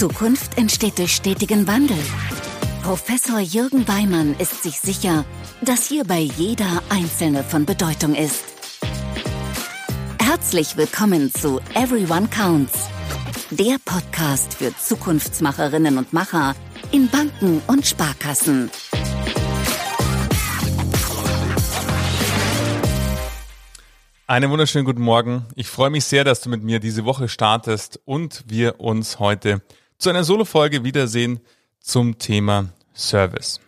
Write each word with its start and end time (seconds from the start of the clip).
Zukunft 0.00 0.56
entsteht 0.56 0.98
durch 0.98 1.14
stetigen 1.14 1.66
Wandel. 1.66 1.98
Professor 2.82 3.38
Jürgen 3.38 3.86
Weimann 3.86 4.34
ist 4.38 4.62
sich 4.62 4.80
sicher, 4.80 5.26
dass 5.60 5.86
hierbei 5.86 6.20
jeder 6.20 6.82
Einzelne 6.88 7.44
von 7.44 7.66
Bedeutung 7.66 8.14
ist. 8.14 8.42
Herzlich 10.18 10.78
willkommen 10.78 11.30
zu 11.34 11.60
Everyone 11.74 12.28
Counts, 12.28 12.88
der 13.50 13.76
Podcast 13.84 14.54
für 14.54 14.74
Zukunftsmacherinnen 14.74 15.98
und 15.98 16.14
Macher 16.14 16.54
in 16.92 17.10
Banken 17.10 17.60
und 17.66 17.86
Sparkassen. 17.86 18.70
Einen 24.26 24.48
wunderschönen 24.48 24.86
guten 24.86 25.02
Morgen. 25.02 25.44
Ich 25.56 25.66
freue 25.66 25.90
mich 25.90 26.04
sehr, 26.04 26.22
dass 26.24 26.40
du 26.40 26.48
mit 26.48 26.62
mir 26.62 26.78
diese 26.78 27.04
Woche 27.04 27.28
startest 27.28 28.00
und 28.06 28.44
wir 28.46 28.80
uns 28.80 29.18
heute 29.18 29.60
zu 30.00 30.08
einer 30.08 30.24
Solo-Folge 30.24 30.82
wiedersehen 30.82 31.40
zum 31.78 32.18
Thema 32.18 32.70
Service. 32.96 33.60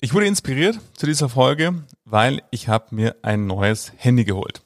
Ich 0.00 0.12
wurde 0.12 0.26
inspiriert 0.26 0.78
zu 0.94 1.06
dieser 1.06 1.28
Folge, 1.30 1.84
weil 2.04 2.42
ich 2.50 2.68
habe 2.68 2.94
mir 2.94 3.16
ein 3.22 3.46
neues 3.46 3.92
Handy 3.96 4.24
geholt. 4.24 4.60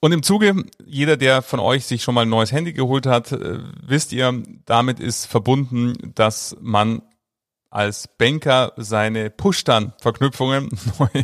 Und 0.00 0.12
im 0.12 0.22
Zuge, 0.22 0.64
jeder, 0.84 1.16
der 1.16 1.42
von 1.42 1.60
euch 1.60 1.86
sich 1.86 2.02
schon 2.02 2.14
mal 2.14 2.22
ein 2.22 2.28
neues 2.28 2.50
Handy 2.50 2.72
geholt 2.72 3.06
hat, 3.06 3.30
äh, 3.30 3.60
wisst 3.82 4.12
ihr, 4.12 4.42
damit 4.64 4.98
ist 4.98 5.26
verbunden, 5.26 6.12
dass 6.14 6.56
man 6.60 7.02
als 7.70 8.08
Banker 8.18 8.72
seine 8.76 9.30
Push-Dann-Verknüpfungen 9.30 10.70
neu 10.98 11.22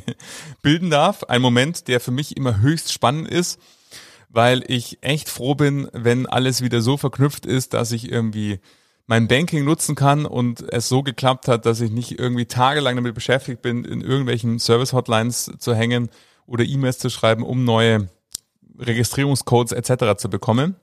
bilden 0.63 0.91
darf. 0.91 1.25
Ein 1.25 1.43
Moment, 1.43 1.89
der 1.89 1.99
für 1.99 2.13
mich 2.13 2.37
immer 2.37 2.61
höchst 2.61 2.93
spannend 2.93 3.29
ist, 3.29 3.59
weil 4.35 4.65
ich 4.67 4.99
echt 5.01 5.29
froh 5.29 5.55
bin, 5.55 5.89
wenn 5.93 6.27
alles 6.27 6.61
wieder 6.61 6.81
so 6.81 6.97
verknüpft 6.97 7.47
ist, 7.47 7.73
dass 7.73 7.93
ich 7.93 8.11
irgendwie 8.11 8.59
mein 9.07 9.29
Banking 9.29 9.65
nutzen 9.65 9.95
kann 9.95 10.27
und 10.27 10.61
es 10.73 10.89
so 10.89 11.05
geklappt 11.05 11.47
hat, 11.47 11.67
dass 11.67 11.81
ich 11.81 11.93
nicht 11.93 12.19
irgendwie 12.19 12.47
tagelang 12.47 12.97
damit 12.97 13.15
beschäftigt 13.15 13.63
bin, 13.63 13.85
in 13.85 14.01
irgendwelchen 14.01 14.59
Service-Hotlines 14.59 15.53
zu 15.59 15.75
hängen 15.75 16.11
oder 16.47 16.65
E-Mails 16.65 16.99
zu 16.99 17.11
schreiben, 17.11 17.45
um 17.45 17.63
neue 17.65 18.09
Registrierungscodes 18.77 19.71
etc. 19.71 20.19
zu 20.19 20.29
bekommen. 20.29 20.75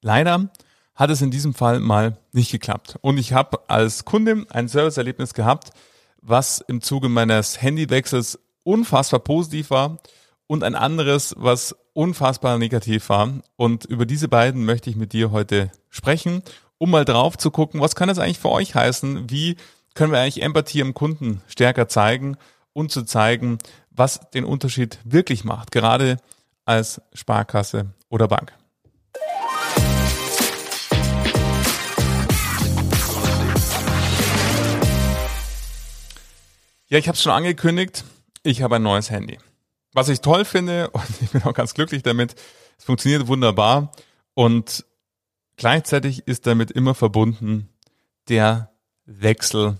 Leider 0.00 0.52
hat 0.94 1.10
es 1.10 1.22
in 1.22 1.32
diesem 1.32 1.54
Fall 1.54 1.80
mal 1.80 2.18
nicht 2.30 2.52
geklappt. 2.52 2.98
Und 3.00 3.18
ich 3.18 3.32
habe 3.32 3.68
als 3.68 4.04
Kunde 4.04 4.46
ein 4.50 4.68
Serviceerlebnis 4.68 5.34
gehabt, 5.34 5.70
was 6.20 6.60
im 6.60 6.82
Zuge 6.82 7.08
meines 7.08 7.60
Handywechsels 7.60 8.38
unfassbar 8.62 9.20
positiv 9.20 9.70
war 9.70 9.98
und 10.52 10.64
ein 10.64 10.74
anderes, 10.74 11.34
was 11.38 11.74
unfassbar 11.94 12.58
negativ 12.58 13.08
war. 13.08 13.40
Und 13.56 13.86
über 13.86 14.04
diese 14.04 14.28
beiden 14.28 14.66
möchte 14.66 14.90
ich 14.90 14.96
mit 14.96 15.14
dir 15.14 15.30
heute 15.30 15.72
sprechen, 15.88 16.42
um 16.76 16.90
mal 16.90 17.06
drauf 17.06 17.38
zu 17.38 17.50
gucken, 17.50 17.80
was 17.80 17.94
kann 17.94 18.08
das 18.08 18.18
eigentlich 18.18 18.38
für 18.38 18.50
euch 18.50 18.74
heißen? 18.74 19.30
Wie 19.30 19.56
können 19.94 20.12
wir 20.12 20.20
eigentlich 20.20 20.42
Empathie 20.42 20.80
im 20.80 20.92
Kunden 20.92 21.40
stärker 21.46 21.88
zeigen 21.88 22.36
und 22.74 22.92
zu 22.92 23.04
zeigen, 23.04 23.60
was 23.90 24.28
den 24.32 24.44
Unterschied 24.44 24.98
wirklich 25.04 25.42
macht, 25.44 25.70
gerade 25.70 26.18
als 26.66 27.00
Sparkasse 27.14 27.86
oder 28.10 28.28
Bank. 28.28 28.52
Ja, 36.88 36.98
ich 36.98 37.08
habe 37.08 37.16
es 37.16 37.22
schon 37.22 37.32
angekündigt. 37.32 38.04
Ich 38.42 38.60
habe 38.60 38.76
ein 38.76 38.82
neues 38.82 39.10
Handy. 39.10 39.38
Was 39.92 40.08
ich 40.08 40.20
toll 40.20 40.44
finde 40.44 40.90
und 40.92 41.04
ich 41.20 41.30
bin 41.30 41.42
auch 41.42 41.54
ganz 41.54 41.74
glücklich 41.74 42.02
damit. 42.02 42.34
Es 42.78 42.84
funktioniert 42.84 43.26
wunderbar 43.26 43.92
und 44.34 44.84
gleichzeitig 45.56 46.26
ist 46.26 46.46
damit 46.46 46.70
immer 46.70 46.94
verbunden 46.94 47.68
der 48.28 48.72
Wechsel 49.04 49.78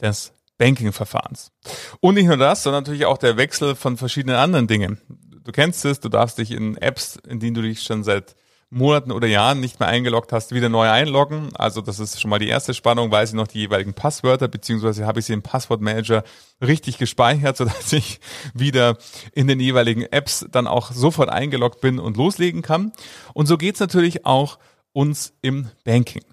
des 0.00 0.32
Banking-Verfahrens. 0.58 1.52
Und 2.00 2.14
nicht 2.14 2.26
nur 2.26 2.36
das, 2.36 2.62
sondern 2.62 2.82
natürlich 2.82 3.06
auch 3.06 3.18
der 3.18 3.36
Wechsel 3.36 3.76
von 3.76 3.96
verschiedenen 3.96 4.36
anderen 4.36 4.66
Dingen. 4.66 5.00
Du 5.44 5.52
kennst 5.52 5.84
es, 5.84 6.00
du 6.00 6.08
darfst 6.08 6.38
dich 6.38 6.50
in 6.50 6.76
Apps, 6.76 7.16
in 7.16 7.40
denen 7.40 7.54
du 7.54 7.62
dich 7.62 7.82
schon 7.82 8.04
seit 8.04 8.34
Monaten 8.70 9.12
oder 9.12 9.26
Jahren 9.26 9.60
nicht 9.60 9.80
mehr 9.80 9.88
eingeloggt 9.88 10.32
hast, 10.32 10.52
wieder 10.52 10.68
neu 10.68 10.88
einloggen. 10.88 11.50
Also 11.54 11.80
das 11.80 11.98
ist 11.98 12.20
schon 12.20 12.30
mal 12.30 12.38
die 12.38 12.48
erste 12.48 12.74
Spannung, 12.74 13.10
weiß 13.10 13.30
ich 13.30 13.34
noch 13.34 13.46
die 13.46 13.60
jeweiligen 13.60 13.94
Passwörter, 13.94 14.46
beziehungsweise 14.46 15.06
habe 15.06 15.20
ich 15.20 15.26
sie 15.26 15.32
im 15.32 15.42
Passwortmanager 15.42 16.22
richtig 16.60 16.98
gespeichert, 16.98 17.56
sodass 17.58 17.92
ich 17.92 18.20
wieder 18.52 18.98
in 19.32 19.46
den 19.46 19.60
jeweiligen 19.60 20.02
Apps 20.02 20.46
dann 20.50 20.66
auch 20.66 20.92
sofort 20.92 21.30
eingeloggt 21.30 21.80
bin 21.80 21.98
und 21.98 22.16
loslegen 22.16 22.60
kann. 22.60 22.92
Und 23.32 23.46
so 23.46 23.56
geht's 23.56 23.80
natürlich 23.80 24.26
auch 24.26 24.58
uns 24.92 25.32
im 25.40 25.68
Banking. 25.84 26.24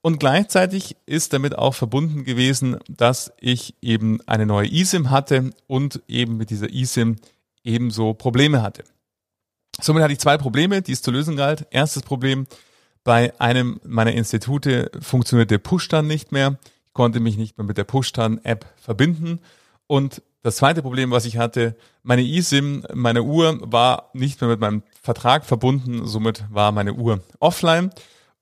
Und 0.00 0.18
gleichzeitig 0.18 0.96
ist 1.06 1.32
damit 1.32 1.56
auch 1.56 1.74
verbunden 1.74 2.24
gewesen, 2.24 2.78
dass 2.88 3.32
ich 3.40 3.74
eben 3.82 4.20
eine 4.26 4.46
neue 4.46 4.70
eSIM 4.70 5.10
hatte 5.10 5.50
und 5.66 6.02
eben 6.08 6.36
mit 6.36 6.50
dieser 6.50 6.72
eSIM 6.72 7.16
ebenso 7.64 8.14
Probleme 8.14 8.62
hatte. 8.62 8.84
Somit 9.80 10.02
hatte 10.02 10.12
ich 10.12 10.18
zwei 10.18 10.36
Probleme, 10.38 10.82
die 10.82 10.92
es 10.92 11.02
zu 11.02 11.10
lösen 11.10 11.36
galt. 11.36 11.66
Erstes 11.70 12.02
Problem, 12.02 12.46
bei 13.04 13.32
einem 13.40 13.80
meiner 13.84 14.12
Institute 14.12 14.90
funktionierte 15.00 15.58
Push-Dann 15.58 16.06
nicht 16.06 16.32
mehr. 16.32 16.58
Ich 16.86 16.92
konnte 16.92 17.20
mich 17.20 17.36
nicht 17.36 17.58
mehr 17.58 17.66
mit 17.66 17.78
der 17.78 17.84
Push-Dann-App 17.84 18.66
verbinden. 18.76 19.40
Und 19.86 20.22
das 20.42 20.56
zweite 20.56 20.82
Problem, 20.82 21.10
was 21.10 21.24
ich 21.24 21.38
hatte, 21.38 21.76
meine 22.02 22.22
eSIM, 22.22 22.84
meine 22.92 23.22
Uhr 23.22 23.60
war 23.62 24.10
nicht 24.12 24.40
mehr 24.40 24.50
mit 24.50 24.60
meinem 24.60 24.82
Vertrag 25.00 25.44
verbunden, 25.44 26.06
somit 26.06 26.44
war 26.50 26.72
meine 26.72 26.94
Uhr 26.94 27.22
offline. 27.38 27.90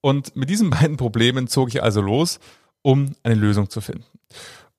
Und 0.01 0.35
mit 0.35 0.51
diesen 0.51 0.71
beiden 0.71 0.97
Problemen 0.97 1.47
zog 1.47 1.69
ich 1.69 1.83
also 1.83 2.01
los, 2.01 2.41
um 2.83 3.15
eine 3.23 3.35
Lösung 3.35 3.69
zu 3.71 3.81
finden. 3.81 4.05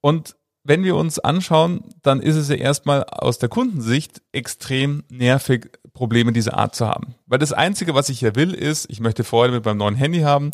Und 0.02 0.36
wenn 0.64 0.84
wir 0.84 0.96
uns 0.96 1.18
anschauen, 1.18 1.84
dann 2.04 2.22
ist 2.22 2.36
es 2.36 2.50
ja 2.50 2.56
erstmal 2.56 3.04
aus 3.06 3.40
der 3.40 3.50
Kundensicht 3.50 4.22
extrem 4.32 5.04
nervig, 5.10 5.72
Probleme 6.02 6.34
dieser 6.34 6.58
Art 6.58 6.74
zu 6.74 6.88
haben. 6.88 7.14
Weil 7.28 7.38
das 7.38 7.54
Einzige, 7.54 7.94
was 7.94 8.10
ich 8.10 8.18
hier 8.18 8.36
will, 8.36 8.56
ist, 8.56 8.90
ich 8.90 9.00
möchte 9.00 9.24
Freude 9.24 9.54
mit 9.54 9.66
meinem 9.66 9.78
neuen 9.78 9.94
Handy 9.94 10.22
haben 10.22 10.50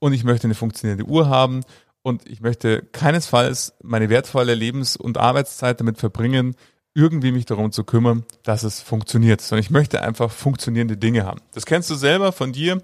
und 0.00 0.12
ich 0.12 0.24
möchte 0.24 0.48
eine 0.48 0.56
funktionierende 0.56 1.04
Uhr 1.04 1.28
haben 1.28 1.60
und 2.02 2.28
ich 2.28 2.40
möchte 2.40 2.82
keinesfalls 2.82 3.74
meine 3.80 4.08
wertvolle 4.08 4.56
Lebens- 4.56 4.96
und 4.96 5.16
Arbeitszeit 5.16 5.78
damit 5.78 5.98
verbringen, 5.98 6.56
irgendwie 6.94 7.30
mich 7.30 7.46
darum 7.46 7.70
zu 7.70 7.84
kümmern, 7.84 8.24
dass 8.42 8.64
es 8.64 8.80
funktioniert, 8.80 9.40
sondern 9.40 9.62
ich 9.62 9.70
möchte 9.70 10.02
einfach 10.02 10.32
funktionierende 10.32 10.96
Dinge 10.96 11.24
haben. 11.24 11.42
Das 11.54 11.64
kennst 11.64 11.88
du 11.90 11.94
selber 11.94 12.32
von 12.32 12.50
dir. 12.50 12.82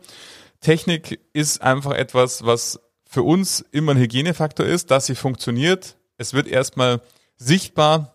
Technik 0.61 1.19
ist 1.33 1.63
einfach 1.63 1.95
etwas, 1.95 2.47
was 2.47 2.79
für 3.11 3.25
uns 3.25 3.59
immer 3.73 3.91
ein 3.91 3.99
Hygienefaktor 3.99 4.65
ist, 4.65 4.93
dass 4.93 5.07
sie 5.07 5.17
funktioniert, 5.17 5.97
es 6.17 6.33
wird 6.33 6.47
erstmal 6.47 7.01
sichtbar, 7.39 8.14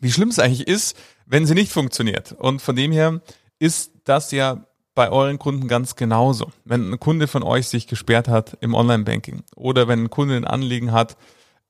wie 0.00 0.12
schlimm 0.12 0.28
es 0.28 0.38
eigentlich 0.38 0.66
ist, 0.66 0.96
wenn 1.26 1.46
sie 1.46 1.54
nicht 1.54 1.72
funktioniert. 1.72 2.32
Und 2.32 2.62
von 2.62 2.76
dem 2.76 2.92
her 2.92 3.20
ist 3.58 3.92
das 4.04 4.30
ja 4.30 4.64
bei 4.94 5.10
euren 5.10 5.38
Kunden 5.38 5.68
ganz 5.68 5.94
genauso. 5.94 6.50
Wenn 6.64 6.92
ein 6.92 7.00
Kunde 7.00 7.28
von 7.28 7.42
euch 7.42 7.68
sich 7.68 7.86
gesperrt 7.86 8.28
hat 8.28 8.56
im 8.60 8.74
Online-Banking 8.74 9.44
oder 9.54 9.86
wenn 9.86 10.04
ein 10.04 10.10
Kunde 10.10 10.36
ein 10.36 10.44
Anliegen 10.44 10.92
hat 10.92 11.16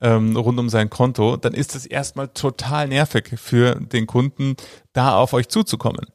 ähm, 0.00 0.36
rund 0.36 0.58
um 0.58 0.68
sein 0.68 0.90
Konto, 0.90 1.36
dann 1.36 1.54
ist 1.54 1.74
es 1.74 1.84
erstmal 1.84 2.28
total 2.28 2.88
nervig 2.88 3.34
für 3.36 3.74
den 3.74 4.06
Kunden, 4.06 4.56
da 4.92 5.16
auf 5.16 5.32
euch 5.32 5.48
zuzukommen. 5.48 6.06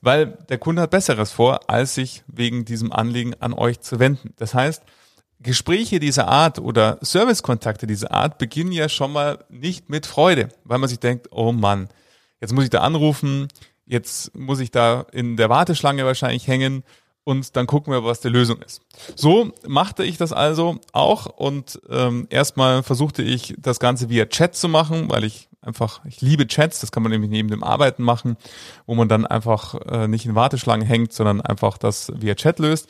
Weil 0.00 0.38
der 0.48 0.58
Kunde 0.58 0.82
hat 0.82 0.90
Besseres 0.90 1.32
vor, 1.32 1.68
als 1.68 1.94
sich 1.94 2.22
wegen 2.26 2.64
diesem 2.64 2.92
Anliegen 2.92 3.34
an 3.40 3.52
euch 3.52 3.80
zu 3.80 3.98
wenden. 3.98 4.34
Das 4.36 4.54
heißt, 4.54 4.82
Gespräche 5.42 6.00
dieser 6.00 6.28
Art 6.28 6.58
oder 6.58 6.98
Servicekontakte 7.00 7.86
dieser 7.86 8.12
Art 8.12 8.38
beginnen 8.38 8.72
ja 8.72 8.88
schon 8.88 9.12
mal 9.12 9.44
nicht 9.48 9.88
mit 9.88 10.06
Freude, 10.06 10.48
weil 10.64 10.78
man 10.78 10.88
sich 10.88 11.00
denkt, 11.00 11.28
oh 11.30 11.52
Mann, 11.52 11.88
jetzt 12.40 12.52
muss 12.52 12.64
ich 12.64 12.70
da 12.70 12.80
anrufen, 12.80 13.48
jetzt 13.86 14.36
muss 14.36 14.60
ich 14.60 14.70
da 14.70 15.06
in 15.12 15.36
der 15.36 15.48
Warteschlange 15.48 16.04
wahrscheinlich 16.04 16.46
hängen 16.46 16.84
und 17.24 17.56
dann 17.56 17.66
gucken 17.66 17.92
wir, 17.92 18.04
was 18.04 18.20
die 18.20 18.28
Lösung 18.28 18.60
ist. 18.62 18.82
So 19.16 19.52
machte 19.66 20.04
ich 20.04 20.18
das 20.18 20.32
also 20.32 20.78
auch 20.92 21.26
und 21.26 21.80
ähm, 21.88 22.26
erstmal 22.30 22.82
versuchte 22.82 23.22
ich 23.22 23.54
das 23.58 23.80
Ganze 23.80 24.10
via 24.10 24.26
Chat 24.26 24.54
zu 24.54 24.68
machen, 24.68 25.10
weil 25.10 25.24
ich 25.24 25.48
einfach, 25.62 26.04
ich 26.04 26.20
liebe 26.20 26.46
Chats, 26.46 26.80
das 26.80 26.92
kann 26.92 27.02
man 27.02 27.12
nämlich 27.12 27.30
neben 27.30 27.50
dem 27.50 27.62
Arbeiten 27.62 28.02
machen, 28.02 28.36
wo 28.86 28.94
man 28.94 29.08
dann 29.08 29.26
einfach 29.26 29.74
äh, 29.86 30.08
nicht 30.08 30.26
in 30.26 30.34
Warteschlangen 30.34 30.86
hängt, 30.86 31.12
sondern 31.12 31.40
einfach 31.40 31.78
das 31.78 32.12
via 32.14 32.34
Chat 32.34 32.58
löst. 32.58 32.88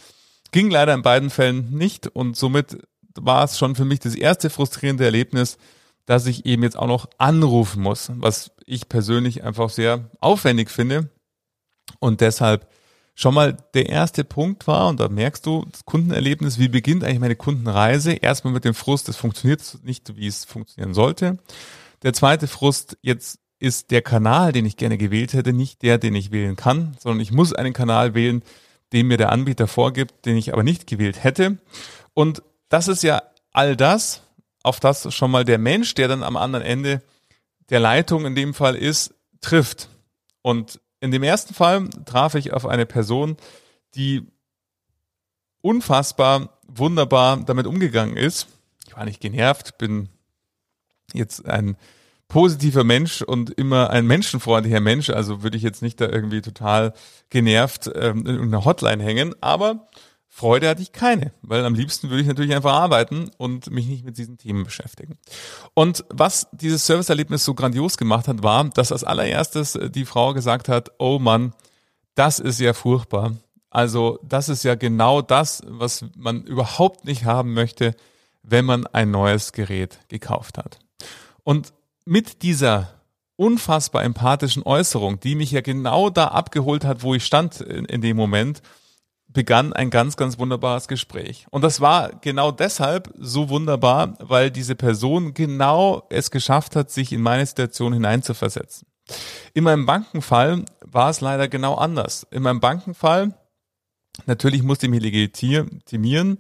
Ging 0.52 0.70
leider 0.70 0.94
in 0.94 1.02
beiden 1.02 1.30
Fällen 1.30 1.70
nicht 1.70 2.06
und 2.06 2.36
somit 2.36 2.78
war 3.14 3.44
es 3.44 3.58
schon 3.58 3.74
für 3.74 3.84
mich 3.84 4.00
das 4.00 4.14
erste 4.14 4.50
frustrierende 4.50 5.04
Erlebnis, 5.04 5.58
dass 6.06 6.26
ich 6.26 6.46
eben 6.46 6.62
jetzt 6.62 6.78
auch 6.78 6.86
noch 6.86 7.08
anrufen 7.18 7.82
muss, 7.82 8.10
was 8.16 8.52
ich 8.66 8.88
persönlich 8.88 9.44
einfach 9.44 9.70
sehr 9.70 10.10
aufwendig 10.20 10.70
finde 10.70 11.08
und 11.98 12.20
deshalb 12.20 12.68
schon 13.14 13.34
mal 13.34 13.56
der 13.74 13.88
erste 13.88 14.24
Punkt 14.24 14.66
war, 14.66 14.88
und 14.88 14.98
da 14.98 15.08
merkst 15.08 15.44
du, 15.44 15.66
das 15.70 15.84
Kundenerlebnis, 15.84 16.58
wie 16.58 16.68
beginnt 16.68 17.04
eigentlich 17.04 17.20
meine 17.20 17.36
Kundenreise? 17.36 18.12
Erstmal 18.12 18.52
mit 18.54 18.64
dem 18.64 18.74
Frust, 18.74 19.08
es 19.08 19.16
funktioniert 19.16 19.60
nicht, 19.82 20.16
wie 20.16 20.26
es 20.26 20.44
funktionieren 20.44 20.94
sollte. 20.94 21.38
Der 22.02 22.14
zweite 22.14 22.46
Frust, 22.48 22.96
jetzt 23.02 23.38
ist 23.58 23.90
der 23.90 24.00
Kanal, 24.00 24.52
den 24.52 24.64
ich 24.64 24.78
gerne 24.78 24.96
gewählt 24.96 25.34
hätte, 25.34 25.52
nicht 25.52 25.82
der, 25.82 25.98
den 25.98 26.14
ich 26.14 26.32
wählen 26.32 26.56
kann, 26.56 26.96
sondern 26.98 27.20
ich 27.20 27.30
muss 27.30 27.52
einen 27.52 27.74
Kanal 27.74 28.14
wählen, 28.14 28.42
den 28.92 29.06
mir 29.06 29.16
der 29.16 29.32
Anbieter 29.32 29.66
vorgibt, 29.66 30.26
den 30.26 30.36
ich 30.36 30.52
aber 30.52 30.62
nicht 30.62 30.86
gewählt 30.86 31.22
hätte. 31.22 31.58
Und 32.14 32.42
das 32.68 32.88
ist 32.88 33.02
ja 33.02 33.22
all 33.52 33.76
das, 33.76 34.22
auf 34.62 34.80
das 34.80 35.12
schon 35.14 35.30
mal 35.30 35.44
der 35.44 35.58
Mensch, 35.58 35.94
der 35.94 36.08
dann 36.08 36.22
am 36.22 36.36
anderen 36.36 36.64
Ende 36.64 37.02
der 37.70 37.80
Leitung 37.80 38.26
in 38.26 38.34
dem 38.34 38.52
Fall 38.54 38.74
ist, 38.74 39.14
trifft. 39.40 39.88
Und 40.42 40.80
in 41.00 41.10
dem 41.10 41.22
ersten 41.22 41.54
Fall 41.54 41.88
traf 42.04 42.34
ich 42.34 42.52
auf 42.52 42.66
eine 42.66 42.86
Person, 42.86 43.36
die 43.94 44.26
unfassbar 45.62 46.58
wunderbar 46.66 47.38
damit 47.44 47.66
umgegangen 47.66 48.16
ist. 48.16 48.48
Ich 48.86 48.96
war 48.96 49.04
nicht 49.04 49.20
genervt, 49.20 49.78
bin 49.78 50.08
jetzt 51.12 51.46
ein 51.46 51.76
positiver 52.30 52.84
Mensch 52.84 53.20
und 53.20 53.50
immer 53.50 53.90
ein 53.90 54.06
menschenfreundlicher 54.06 54.80
Mensch, 54.80 55.10
also 55.10 55.42
würde 55.42 55.58
ich 55.58 55.62
jetzt 55.62 55.82
nicht 55.82 56.00
da 56.00 56.08
irgendwie 56.08 56.40
total 56.40 56.94
genervt 57.28 57.90
ähm, 57.94 58.24
in 58.24 58.40
einer 58.40 58.64
Hotline 58.64 59.02
hängen, 59.02 59.34
aber 59.42 59.88
Freude 60.28 60.68
hatte 60.68 60.80
ich 60.80 60.92
keine, 60.92 61.32
weil 61.42 61.64
am 61.66 61.74
liebsten 61.74 62.08
würde 62.08 62.22
ich 62.22 62.28
natürlich 62.28 62.54
einfach 62.54 62.72
arbeiten 62.72 63.30
und 63.36 63.70
mich 63.70 63.86
nicht 63.88 64.04
mit 64.04 64.16
diesen 64.16 64.38
Themen 64.38 64.64
beschäftigen. 64.64 65.18
Und 65.74 66.04
was 66.08 66.46
dieses 66.52 66.86
Serviceerlebnis 66.86 67.44
so 67.44 67.52
grandios 67.52 67.98
gemacht 67.98 68.28
hat, 68.28 68.42
war, 68.44 68.64
dass 68.70 68.92
als 68.92 69.04
allererstes 69.04 69.78
die 69.90 70.06
Frau 70.06 70.32
gesagt 70.32 70.68
hat, 70.68 70.92
oh 70.98 71.18
Mann, 71.18 71.52
das 72.14 72.38
ist 72.38 72.60
ja 72.60 72.74
furchtbar. 72.74 73.36
Also 73.70 74.20
das 74.22 74.48
ist 74.48 74.62
ja 74.62 74.76
genau 74.76 75.20
das, 75.20 75.62
was 75.66 76.04
man 76.16 76.42
überhaupt 76.44 77.04
nicht 77.04 77.24
haben 77.24 77.52
möchte, 77.54 77.96
wenn 78.42 78.64
man 78.64 78.86
ein 78.86 79.10
neues 79.10 79.52
Gerät 79.52 79.98
gekauft 80.08 80.58
hat. 80.58 80.78
Und 81.42 81.72
mit 82.04 82.42
dieser 82.42 83.00
unfassbar 83.36 84.04
empathischen 84.04 84.62
Äußerung, 84.64 85.18
die 85.20 85.34
mich 85.34 85.50
ja 85.50 85.62
genau 85.62 86.10
da 86.10 86.28
abgeholt 86.28 86.84
hat, 86.84 87.02
wo 87.02 87.14
ich 87.14 87.24
stand 87.24 87.60
in, 87.60 87.86
in, 87.86 88.02
dem 88.02 88.16
Moment, 88.16 88.60
begann 89.28 89.72
ein 89.72 89.90
ganz, 89.90 90.16
ganz 90.16 90.38
wunderbares 90.38 90.88
Gespräch. 90.88 91.46
Und 91.50 91.62
das 91.62 91.80
war 91.80 92.10
genau 92.20 92.50
deshalb 92.50 93.12
so 93.16 93.48
wunderbar, 93.48 94.16
weil 94.18 94.50
diese 94.50 94.74
Person 94.74 95.32
genau 95.32 96.06
es 96.10 96.30
geschafft 96.30 96.76
hat, 96.76 96.90
sich 96.90 97.12
in 97.12 97.22
meine 97.22 97.46
Situation 97.46 97.92
hineinzuversetzen. 97.92 98.86
In 99.54 99.64
meinem 99.64 99.86
Bankenfall 99.86 100.64
war 100.84 101.10
es 101.10 101.20
leider 101.20 101.48
genau 101.48 101.76
anders. 101.76 102.26
In 102.30 102.42
meinem 102.42 102.60
Bankenfall, 102.60 103.34
natürlich 104.26 104.62
musste 104.62 104.86
ich 104.86 104.90
mich 104.90 105.02
legitimieren, 105.02 106.38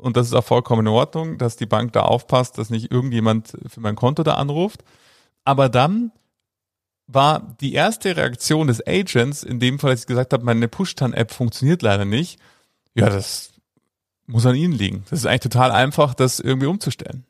und 0.00 0.16
das 0.16 0.28
ist 0.28 0.34
auch 0.34 0.44
vollkommen 0.44 0.86
in 0.86 0.92
Ordnung, 0.92 1.38
dass 1.38 1.56
die 1.56 1.66
Bank 1.66 1.92
da 1.92 2.02
aufpasst, 2.02 2.58
dass 2.58 2.70
nicht 2.70 2.90
irgendjemand 2.90 3.56
für 3.66 3.80
mein 3.80 3.96
Konto 3.96 4.22
da 4.22 4.34
anruft. 4.34 4.84
Aber 5.44 5.68
dann 5.68 6.12
war 7.06 7.56
die 7.60 7.72
erste 7.72 8.16
Reaktion 8.16 8.66
des 8.66 8.86
Agents, 8.86 9.42
in 9.42 9.60
dem 9.60 9.78
Fall, 9.78 9.90
als 9.90 10.00
ich 10.00 10.06
gesagt 10.06 10.32
habe, 10.32 10.44
meine 10.44 10.68
Push-Tan-App 10.68 11.32
funktioniert 11.32 11.82
leider 11.82 12.04
nicht, 12.04 12.38
ja, 12.94 13.08
das 13.08 13.52
muss 14.26 14.44
an 14.44 14.54
Ihnen 14.54 14.74
liegen. 14.74 15.04
Das 15.08 15.20
ist 15.20 15.26
eigentlich 15.26 15.40
total 15.40 15.72
einfach, 15.72 16.14
das 16.14 16.38
irgendwie 16.38 16.66
umzustellen. 16.66 17.24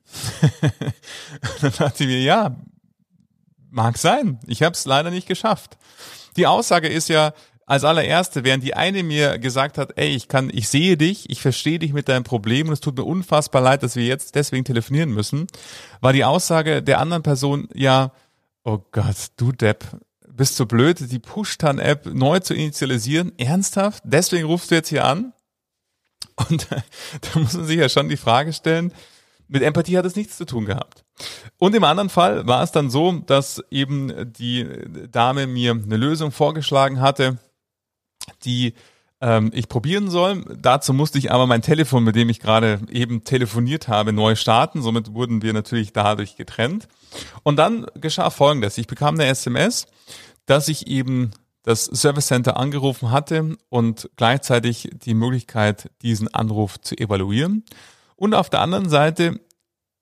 dann 1.60 1.72
dachte 1.78 2.04
ich 2.04 2.08
mir, 2.08 2.20
ja, 2.20 2.56
mag 3.70 3.98
sein. 3.98 4.40
Ich 4.46 4.62
habe 4.62 4.72
es 4.72 4.84
leider 4.84 5.10
nicht 5.10 5.28
geschafft. 5.28 5.78
Die 6.36 6.46
Aussage 6.46 6.88
ist 6.88 7.08
ja, 7.08 7.32
als 7.68 7.84
allererste, 7.84 8.44
während 8.44 8.64
die 8.64 8.72
eine 8.72 9.02
mir 9.02 9.38
gesagt 9.38 9.76
hat, 9.76 9.92
ey, 9.98 10.08
ich 10.08 10.26
kann, 10.26 10.50
ich 10.50 10.70
sehe 10.70 10.96
dich, 10.96 11.28
ich 11.28 11.42
verstehe 11.42 11.78
dich 11.78 11.92
mit 11.92 12.08
deinem 12.08 12.24
Problem 12.24 12.68
und 12.68 12.72
es 12.72 12.80
tut 12.80 12.96
mir 12.96 13.04
unfassbar 13.04 13.60
leid, 13.60 13.82
dass 13.82 13.94
wir 13.94 14.06
jetzt 14.06 14.34
deswegen 14.34 14.64
telefonieren 14.64 15.10
müssen, 15.10 15.46
war 16.00 16.14
die 16.14 16.24
Aussage 16.24 16.82
der 16.82 16.98
anderen 16.98 17.22
Person, 17.22 17.68
ja, 17.74 18.12
oh 18.64 18.78
Gott, 18.90 19.16
du 19.36 19.52
Depp, 19.52 19.84
bist 20.26 20.56
so 20.56 20.64
blöd, 20.64 21.12
die 21.12 21.18
Pushtan-App 21.18 22.06
neu 22.06 22.40
zu 22.40 22.54
initialisieren, 22.54 23.38
ernsthaft? 23.38 24.02
Deswegen 24.06 24.46
rufst 24.46 24.70
du 24.70 24.76
jetzt 24.76 24.88
hier 24.88 25.04
an? 25.04 25.34
Und 26.48 26.68
da 26.70 27.38
muss 27.38 27.52
man 27.52 27.66
sich 27.66 27.76
ja 27.76 27.90
schon 27.90 28.08
die 28.08 28.16
Frage 28.16 28.54
stellen, 28.54 28.94
mit 29.46 29.62
Empathie 29.62 29.98
hat 29.98 30.06
es 30.06 30.16
nichts 30.16 30.38
zu 30.38 30.46
tun 30.46 30.64
gehabt. 30.64 31.04
Und 31.58 31.74
im 31.74 31.84
anderen 31.84 32.08
Fall 32.08 32.46
war 32.46 32.62
es 32.62 32.72
dann 32.72 32.88
so, 32.88 33.12
dass 33.12 33.62
eben 33.70 34.32
die 34.32 34.66
Dame 35.10 35.46
mir 35.46 35.72
eine 35.72 35.96
Lösung 35.98 36.32
vorgeschlagen 36.32 37.00
hatte, 37.00 37.38
die 38.44 38.74
ähm, 39.20 39.50
ich 39.54 39.68
probieren 39.68 40.10
soll. 40.10 40.44
Dazu 40.60 40.92
musste 40.92 41.18
ich 41.18 41.32
aber 41.32 41.46
mein 41.46 41.62
Telefon, 41.62 42.04
mit 42.04 42.16
dem 42.16 42.28
ich 42.28 42.40
gerade 42.40 42.80
eben 42.90 43.24
telefoniert 43.24 43.88
habe, 43.88 44.12
neu 44.12 44.36
starten. 44.36 44.82
Somit 44.82 45.14
wurden 45.14 45.42
wir 45.42 45.52
natürlich 45.52 45.92
dadurch 45.92 46.36
getrennt. 46.36 46.88
Und 47.42 47.56
dann 47.56 47.86
geschah 47.94 48.30
Folgendes. 48.30 48.78
Ich 48.78 48.86
bekam 48.86 49.14
eine 49.14 49.26
SMS, 49.26 49.86
dass 50.46 50.68
ich 50.68 50.86
eben 50.86 51.32
das 51.62 51.84
Service 51.84 52.28
Center 52.28 52.56
angerufen 52.56 53.10
hatte 53.10 53.56
und 53.68 54.08
gleichzeitig 54.16 54.88
die 55.04 55.14
Möglichkeit, 55.14 55.90
diesen 56.02 56.32
Anruf 56.32 56.80
zu 56.80 56.96
evaluieren. 56.96 57.64
Und 58.16 58.34
auf 58.34 58.48
der 58.48 58.60
anderen 58.60 58.88
Seite 58.88 59.40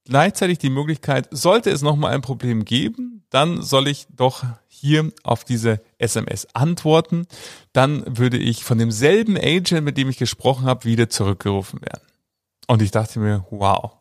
gleichzeitig 0.07 0.59
die 0.59 0.71
Möglichkeit, 0.71 1.29
sollte 1.31 1.71
es 1.71 1.83
nochmal 1.83 2.15
ein 2.15 2.23
Problem 2.23 2.65
geben, 2.65 3.25
dann 3.31 3.63
soll 3.63 3.89
ich 3.89 4.07
doch 4.15 4.45
hier 4.69 5.11
auf 5.23 5.45
diese 5.45 5.81
SMS 5.99 6.47
antworten. 6.55 7.27
Dann 7.73 8.19
würde 8.19 8.39
ich 8.39 8.65
von 8.65 8.79
demselben 8.79 9.37
Agent, 9.37 9.85
mit 9.85 9.99
dem 9.99 10.09
ich 10.09 10.17
gesprochen 10.17 10.67
habe, 10.67 10.85
wieder 10.85 11.11
zurückgerufen 11.11 11.81
werden. 11.81 12.07
Und 12.67 12.83
ich 12.83 12.91
dachte 12.91 13.19
mir, 13.19 13.47
wow. 13.51 13.93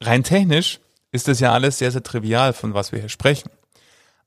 Rein 0.00 0.22
technisch 0.22 0.80
ist 1.10 1.28
das 1.28 1.40
ja 1.40 1.52
alles 1.52 1.78
sehr, 1.78 1.90
sehr 1.90 2.02
trivial, 2.02 2.52
von 2.52 2.74
was 2.74 2.92
wir 2.92 3.00
hier 3.00 3.08
sprechen. 3.08 3.50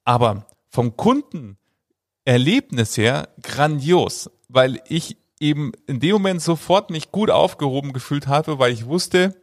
Aber 0.04 0.46
vom 0.70 0.98
Kundenerlebnis 0.98 2.98
her 2.98 3.30
grandios, 3.42 4.30
weil 4.50 4.82
ich 4.88 5.18
eben 5.40 5.72
in 5.88 6.00
dem 6.00 6.14
Moment 6.14 6.42
sofort 6.42 6.90
mich 6.90 7.12
gut 7.12 7.30
aufgehoben 7.30 7.94
gefühlt 7.94 8.28
habe, 8.28 8.60
weil 8.60 8.74
ich 8.74 8.86
wusste, 8.86 9.36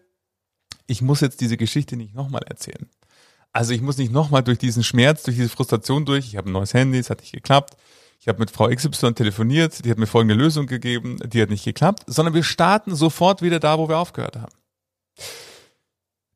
ich 0.88 1.02
muss 1.02 1.20
jetzt 1.20 1.40
diese 1.40 1.56
Geschichte 1.56 1.96
nicht 1.96 2.14
nochmal 2.14 2.42
erzählen. 2.46 2.88
Also 3.52 3.72
ich 3.72 3.82
muss 3.82 3.98
nicht 3.98 4.10
nochmal 4.10 4.42
durch 4.42 4.58
diesen 4.58 4.82
Schmerz, 4.82 5.22
durch 5.22 5.36
diese 5.36 5.48
Frustration 5.48 6.04
durch. 6.04 6.26
Ich 6.26 6.36
habe 6.36 6.50
ein 6.50 6.52
neues 6.52 6.74
Handy, 6.74 6.98
es 6.98 7.10
hat 7.10 7.20
nicht 7.20 7.32
geklappt. 7.32 7.76
Ich 8.20 8.26
habe 8.26 8.40
mit 8.40 8.50
Frau 8.50 8.68
XY 8.68 9.14
telefoniert, 9.14 9.84
die 9.84 9.90
hat 9.90 9.98
mir 9.98 10.06
folgende 10.06 10.34
Lösung 10.34 10.66
gegeben, 10.66 11.18
die 11.24 11.40
hat 11.40 11.50
nicht 11.50 11.64
geklappt, 11.64 12.02
sondern 12.06 12.34
wir 12.34 12.42
starten 12.42 12.96
sofort 12.96 13.42
wieder 13.42 13.60
da, 13.60 13.78
wo 13.78 13.88
wir 13.88 13.98
aufgehört 13.98 14.36
haben. 14.36 14.52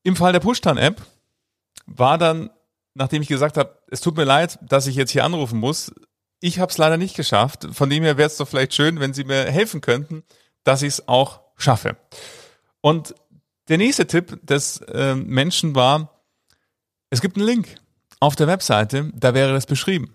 Im 0.04 0.16
Fall 0.16 0.32
der 0.32 0.40
Pushtan-App 0.40 1.02
war 1.86 2.18
dann, 2.18 2.50
nachdem 2.94 3.22
ich 3.22 3.28
gesagt 3.28 3.56
habe, 3.56 3.78
es 3.90 4.00
tut 4.00 4.16
mir 4.16 4.24
leid, 4.24 4.58
dass 4.62 4.86
ich 4.86 4.94
jetzt 4.94 5.10
hier 5.10 5.24
anrufen 5.24 5.58
muss, 5.58 5.92
ich 6.40 6.58
habe 6.58 6.70
es 6.70 6.78
leider 6.78 6.96
nicht 6.96 7.16
geschafft. 7.16 7.68
Von 7.72 7.88
dem 7.88 8.02
her 8.02 8.16
wäre 8.16 8.26
es 8.26 8.36
doch 8.36 8.48
vielleicht 8.48 8.74
schön, 8.74 9.00
wenn 9.00 9.14
Sie 9.14 9.24
mir 9.24 9.50
helfen 9.50 9.80
könnten, 9.80 10.24
dass 10.64 10.82
ich 10.82 10.88
es 10.88 11.08
auch 11.08 11.40
schaffe. 11.56 11.96
Und 12.80 13.14
der 13.68 13.78
nächste 13.78 14.06
Tipp 14.06 14.38
des 14.42 14.78
äh, 14.82 15.14
Menschen 15.14 15.74
war, 15.74 16.24
es 17.10 17.20
gibt 17.20 17.36
einen 17.36 17.46
Link 17.46 17.76
auf 18.20 18.36
der 18.36 18.46
Webseite, 18.46 19.10
da 19.14 19.34
wäre 19.34 19.52
das 19.52 19.66
beschrieben. 19.66 20.14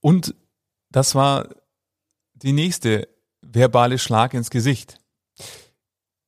Und 0.00 0.34
das 0.90 1.14
war 1.14 1.48
die 2.34 2.52
nächste 2.52 3.08
verbale 3.42 3.98
Schlag 3.98 4.34
ins 4.34 4.50
Gesicht. 4.50 4.99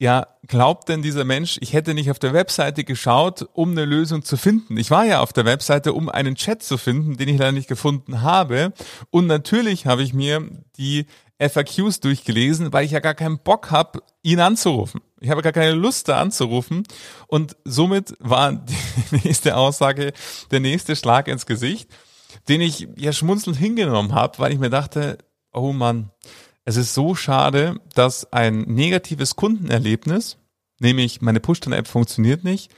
Ja, 0.02 0.26
glaubt 0.48 0.88
denn 0.88 1.00
dieser 1.00 1.22
Mensch, 1.22 1.58
ich 1.60 1.74
hätte 1.74 1.94
nicht 1.94 2.10
auf 2.10 2.18
der 2.18 2.32
Webseite 2.32 2.82
geschaut, 2.82 3.46
um 3.52 3.70
eine 3.70 3.84
Lösung 3.84 4.24
zu 4.24 4.36
finden? 4.36 4.76
Ich 4.76 4.90
war 4.90 5.04
ja 5.04 5.20
auf 5.20 5.32
der 5.32 5.44
Webseite, 5.44 5.92
um 5.92 6.08
einen 6.08 6.34
Chat 6.34 6.60
zu 6.60 6.76
finden, 6.76 7.18
den 7.18 7.28
ich 7.28 7.38
leider 7.38 7.52
nicht 7.52 7.68
gefunden 7.68 8.20
habe. 8.20 8.72
Und 9.10 9.28
natürlich 9.28 9.86
habe 9.86 10.02
ich 10.02 10.12
mir 10.12 10.42
die 10.76 11.06
FAQs 11.38 12.00
durchgelesen, 12.00 12.72
weil 12.72 12.84
ich 12.84 12.90
ja 12.90 12.98
gar 12.98 13.14
keinen 13.14 13.38
Bock 13.38 13.70
habe, 13.70 14.00
ihn 14.24 14.40
anzurufen. 14.40 15.02
Ich 15.20 15.30
habe 15.30 15.40
gar 15.40 15.52
keine 15.52 15.70
Lust, 15.70 16.08
da 16.08 16.20
anzurufen. 16.20 16.82
Und 17.28 17.54
somit 17.62 18.16
war 18.18 18.52
die 19.12 19.20
nächste 19.22 19.56
Aussage 19.56 20.12
der 20.50 20.58
nächste 20.58 20.96
Schlag 20.96 21.28
ins 21.28 21.46
Gesicht, 21.46 21.88
den 22.48 22.60
ich 22.60 22.88
ja 22.96 23.12
schmunzelnd 23.12 23.56
hingenommen 23.56 24.12
habe, 24.16 24.40
weil 24.40 24.52
ich 24.52 24.58
mir 24.58 24.68
dachte, 24.68 25.18
oh 25.52 25.72
Mann, 25.72 26.10
es 26.64 26.76
ist 26.76 26.94
so 26.94 27.14
schade, 27.14 27.80
dass 27.94 28.32
ein 28.32 28.60
negatives 28.62 29.36
Kundenerlebnis, 29.36 30.38
nämlich 30.78 31.20
meine 31.20 31.40
Push-App 31.40 31.88
funktioniert 31.88 32.44
nicht, 32.44 32.72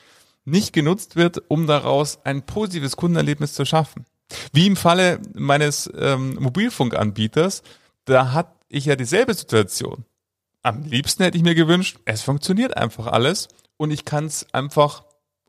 nicht 0.44 0.72
genutzt 0.72 1.16
wird, 1.16 1.42
um 1.48 1.66
daraus 1.66 2.18
ein 2.24 2.44
positives 2.44 2.96
Kundenerlebnis 2.96 3.54
zu 3.54 3.64
schaffen. 3.64 4.04
Wie 4.52 4.66
im 4.66 4.76
Falle 4.76 5.20
meines 5.34 5.90
ähm, 5.96 6.36
Mobilfunkanbieters, 6.40 7.62
da 8.04 8.32
hat 8.32 8.54
ich 8.68 8.86
ja 8.86 8.96
dieselbe 8.96 9.34
Situation. 9.34 10.04
Am 10.62 10.82
liebsten 10.84 11.22
hätte 11.22 11.36
ich 11.36 11.44
mir 11.44 11.54
gewünscht, 11.54 11.98
es 12.04 12.22
funktioniert 12.22 12.76
einfach 12.76 13.06
alles 13.06 13.48
und 13.76 13.90
ich 13.90 14.04
kann 14.04 14.26
es 14.26 14.46
einfach 14.52 15.04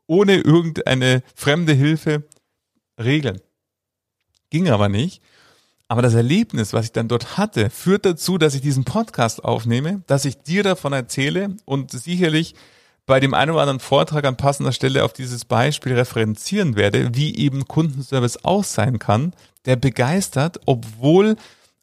ohne 0.06 0.36
irgendeine 0.36 1.22
fremde 1.34 1.72
Hilfe 1.72 2.24
regeln. 3.00 3.40
Ging 4.50 4.68
aber 4.68 4.88
nicht. 4.88 5.22
Aber 5.88 6.02
das 6.02 6.14
Erlebnis, 6.14 6.72
was 6.72 6.86
ich 6.86 6.92
dann 6.92 7.08
dort 7.08 7.36
hatte, 7.36 7.70
führt 7.70 8.04
dazu, 8.04 8.38
dass 8.38 8.54
ich 8.54 8.60
diesen 8.60 8.84
Podcast 8.84 9.44
aufnehme, 9.44 10.02
dass 10.06 10.24
ich 10.24 10.42
dir 10.42 10.62
davon 10.62 10.92
erzähle 10.92 11.56
und 11.64 11.92
sicherlich 11.92 12.54
bei 13.06 13.20
dem 13.20 13.34
einen 13.34 13.52
oder 13.52 13.60
anderen 13.60 13.78
Vortrag 13.80 14.24
an 14.24 14.36
passender 14.36 14.72
Stelle 14.72 15.04
auf 15.04 15.12
dieses 15.12 15.44
Beispiel 15.44 15.94
referenzieren 15.94 16.74
werde, 16.74 17.14
wie 17.14 17.36
eben 17.36 17.68
Kundenservice 17.68 18.44
auch 18.44 18.64
sein 18.64 18.98
kann, 18.98 19.32
der 19.64 19.76
begeistert, 19.76 20.60
obwohl 20.66 21.36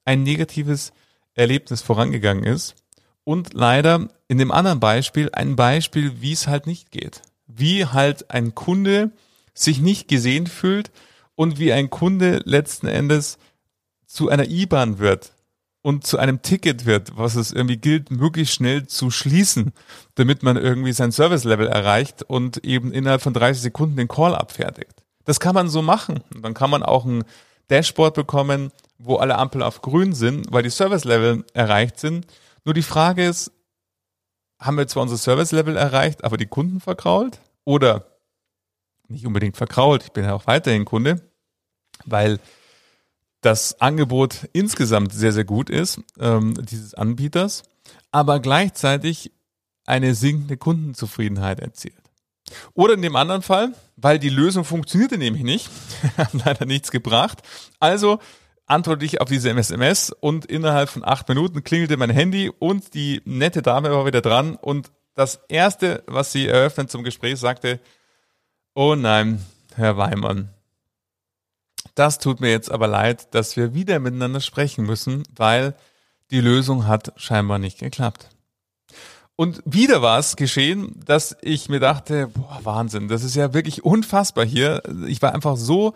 ein 0.03 0.23
negatives 0.23 0.91
Erlebnis 1.33 1.81
vorangegangen 1.81 2.43
ist 2.43 2.75
und 3.23 3.53
leider 3.53 4.09
in 4.27 4.37
dem 4.37 4.51
anderen 4.51 4.81
Beispiel 4.81 5.29
ein 5.31 5.55
Beispiel, 5.55 6.21
wie 6.21 6.33
es 6.33 6.47
halt 6.47 6.67
nicht 6.67 6.91
geht. 6.91 7.21
Wie 7.47 7.85
halt 7.85 8.31
ein 8.31 8.53
Kunde 8.53 9.11
sich 9.53 9.79
nicht 9.79 10.09
gesehen 10.09 10.47
fühlt 10.47 10.91
und 11.35 11.57
wie 11.57 11.71
ein 11.71 11.89
Kunde 11.89 12.41
letzten 12.43 12.87
Endes 12.87 13.37
zu 14.13 14.29
einer 14.29 14.47
IBAN 14.47 14.99
wird 14.99 15.33
und 15.81 16.05
zu 16.05 16.19
einem 16.19 16.43
Ticket 16.43 16.85
wird, 16.85 17.17
was 17.17 17.33
es 17.33 17.51
irgendwie 17.51 17.77
gilt, 17.77 18.11
möglichst 18.11 18.53
schnell 18.53 18.85
zu 18.85 19.09
schließen, 19.09 19.73
damit 20.13 20.43
man 20.43 20.55
irgendwie 20.55 20.93
sein 20.93 21.11
Service-Level 21.11 21.67
erreicht 21.67 22.21
und 22.21 22.63
eben 22.63 22.91
innerhalb 22.91 23.23
von 23.23 23.33
30 23.33 23.63
Sekunden 23.63 23.97
den 23.97 24.07
Call 24.07 24.35
abfertigt. 24.35 25.03
Das 25.25 25.39
kann 25.39 25.55
man 25.55 25.67
so 25.67 25.81
machen. 25.81 26.23
Dann 26.41 26.53
kann 26.53 26.69
man 26.69 26.83
auch 26.83 27.05
ein 27.05 27.23
Dashboard 27.71 28.13
bekommen, 28.13 28.71
wo 28.99 29.15
alle 29.15 29.35
Ampeln 29.35 29.63
auf 29.63 29.81
grün 29.81 30.13
sind, 30.13 30.45
weil 30.51 30.61
die 30.61 30.69
Service-Level 30.69 31.43
erreicht 31.53 31.99
sind. 31.99 32.27
Nur 32.65 32.75
die 32.75 32.83
Frage 32.83 33.25
ist, 33.27 33.51
haben 34.59 34.77
wir 34.77 34.87
zwar 34.87 35.03
unser 35.03 35.17
Service-Level 35.17 35.75
erreicht, 35.75 36.23
aber 36.23 36.37
die 36.37 36.45
Kunden 36.45 36.79
verkrault? 36.79 37.39
Oder 37.65 38.05
nicht 39.07 39.25
unbedingt 39.25 39.57
verkrault, 39.57 40.03
ich 40.03 40.11
bin 40.11 40.23
ja 40.23 40.33
auch 40.33 40.45
weiterhin 40.45 40.85
Kunde, 40.85 41.19
weil 42.05 42.39
das 43.43 43.79
Angebot 43.79 44.47
insgesamt 44.53 45.13
sehr, 45.13 45.31
sehr 45.31 45.43
gut 45.43 45.69
ist, 45.69 46.01
ähm, 46.19 46.53
dieses 46.65 46.93
Anbieters, 46.93 47.63
aber 48.11 48.39
gleichzeitig 48.39 49.31
eine 49.85 50.15
sinkende 50.15 50.57
Kundenzufriedenheit 50.57 51.59
erzielt. 51.59 51.95
Oder 52.73 52.93
in 52.93 53.01
dem 53.01 53.15
anderen 53.15 53.41
Fall, 53.41 53.73
weil 53.95 54.19
die 54.19 54.29
Lösung 54.29 54.63
funktionierte 54.63 55.17
nämlich 55.17 55.43
nicht, 55.43 55.69
hat 56.17 56.33
leider 56.33 56.65
nichts 56.65 56.91
gebracht. 56.91 57.41
Also 57.79 58.19
antworte 58.65 59.05
ich 59.05 59.19
auf 59.21 59.29
diese 59.29 59.49
SMS 59.49 60.11
und 60.11 60.45
innerhalb 60.45 60.89
von 60.89 61.03
acht 61.03 61.27
Minuten 61.27 61.63
klingelte 61.63 61.97
mein 61.97 62.09
Handy 62.09 62.49
und 62.49 62.93
die 62.93 63.21
nette 63.25 63.61
Dame 63.61 63.91
war 63.91 64.05
wieder 64.05 64.21
dran 64.21 64.55
und 64.55 64.91
das 65.15 65.41
erste, 65.47 66.03
was 66.07 66.31
sie 66.31 66.47
eröffnet 66.47 66.89
zum 66.89 67.03
Gespräch, 67.03 67.39
sagte, 67.39 67.79
oh 68.73 68.95
nein, 68.95 69.45
Herr 69.75 69.97
Weimann, 69.97 70.49
das 71.95 72.19
tut 72.19 72.41
mir 72.41 72.49
jetzt 72.49 72.71
aber 72.71 72.87
leid, 72.87 73.33
dass 73.33 73.55
wir 73.55 73.73
wieder 73.73 73.99
miteinander 73.99 74.41
sprechen 74.41 74.85
müssen, 74.85 75.23
weil 75.35 75.75
die 76.31 76.41
Lösung 76.41 76.87
hat 76.87 77.13
scheinbar 77.15 77.59
nicht 77.59 77.79
geklappt. 77.79 78.29
Und 79.35 79.61
wieder 79.65 80.01
war 80.01 80.19
es 80.19 80.35
geschehen, 80.35 80.99
dass 81.05 81.35
ich 81.41 81.67
mir 81.67 81.79
dachte, 81.79 82.27
boah, 82.27 82.59
Wahnsinn, 82.63 83.07
das 83.07 83.23
ist 83.23 83.35
ja 83.35 83.53
wirklich 83.53 83.83
unfassbar 83.83 84.45
hier. 84.45 84.83
Ich 85.07 85.21
war 85.21 85.33
einfach 85.33 85.57
so 85.57 85.93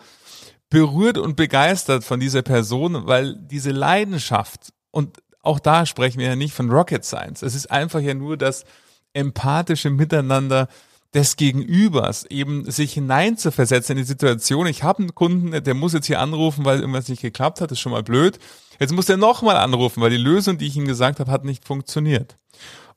berührt 0.70 1.18
und 1.18 1.36
begeistert 1.36 2.04
von 2.04 2.20
dieser 2.20 2.42
Person, 2.42 3.06
weil 3.06 3.36
diese 3.36 3.70
Leidenschaft 3.70 4.72
und 4.90 5.22
auch 5.40 5.60
da 5.60 5.86
sprechen 5.86 6.18
wir 6.18 6.26
ja 6.26 6.36
nicht 6.36 6.52
von 6.52 6.70
Rocket 6.70 7.04
Science. 7.04 7.42
Es 7.42 7.54
ist 7.54 7.70
einfach 7.70 8.00
ja 8.00 8.12
nur 8.12 8.36
das 8.36 8.64
empathische 9.12 9.90
Miteinander 9.90 10.68
des 11.14 11.36
Gegenübers, 11.36 12.24
eben 12.26 12.70
sich 12.70 12.92
hineinzuversetzen 12.92 13.96
in 13.96 14.02
die 14.02 14.08
Situation. 14.08 14.66
Ich 14.66 14.82
habe 14.82 15.00
einen 15.00 15.14
Kunden, 15.14 15.62
der 15.62 15.74
muss 15.74 15.94
jetzt 15.94 16.06
hier 16.06 16.20
anrufen, 16.20 16.64
weil 16.64 16.80
irgendwas 16.80 17.08
nicht 17.08 17.22
geklappt 17.22 17.60
hat, 17.60 17.72
ist 17.72 17.80
schon 17.80 17.92
mal 17.92 18.02
blöd. 18.02 18.38
Jetzt 18.78 18.92
muss 18.92 19.08
er 19.08 19.16
nochmal 19.16 19.56
anrufen, 19.56 20.02
weil 20.02 20.10
die 20.10 20.16
Lösung, 20.16 20.58
die 20.58 20.66
ich 20.66 20.76
ihm 20.76 20.86
gesagt 20.86 21.18
habe, 21.18 21.30
hat 21.30 21.44
nicht 21.44 21.64
funktioniert. 21.64 22.38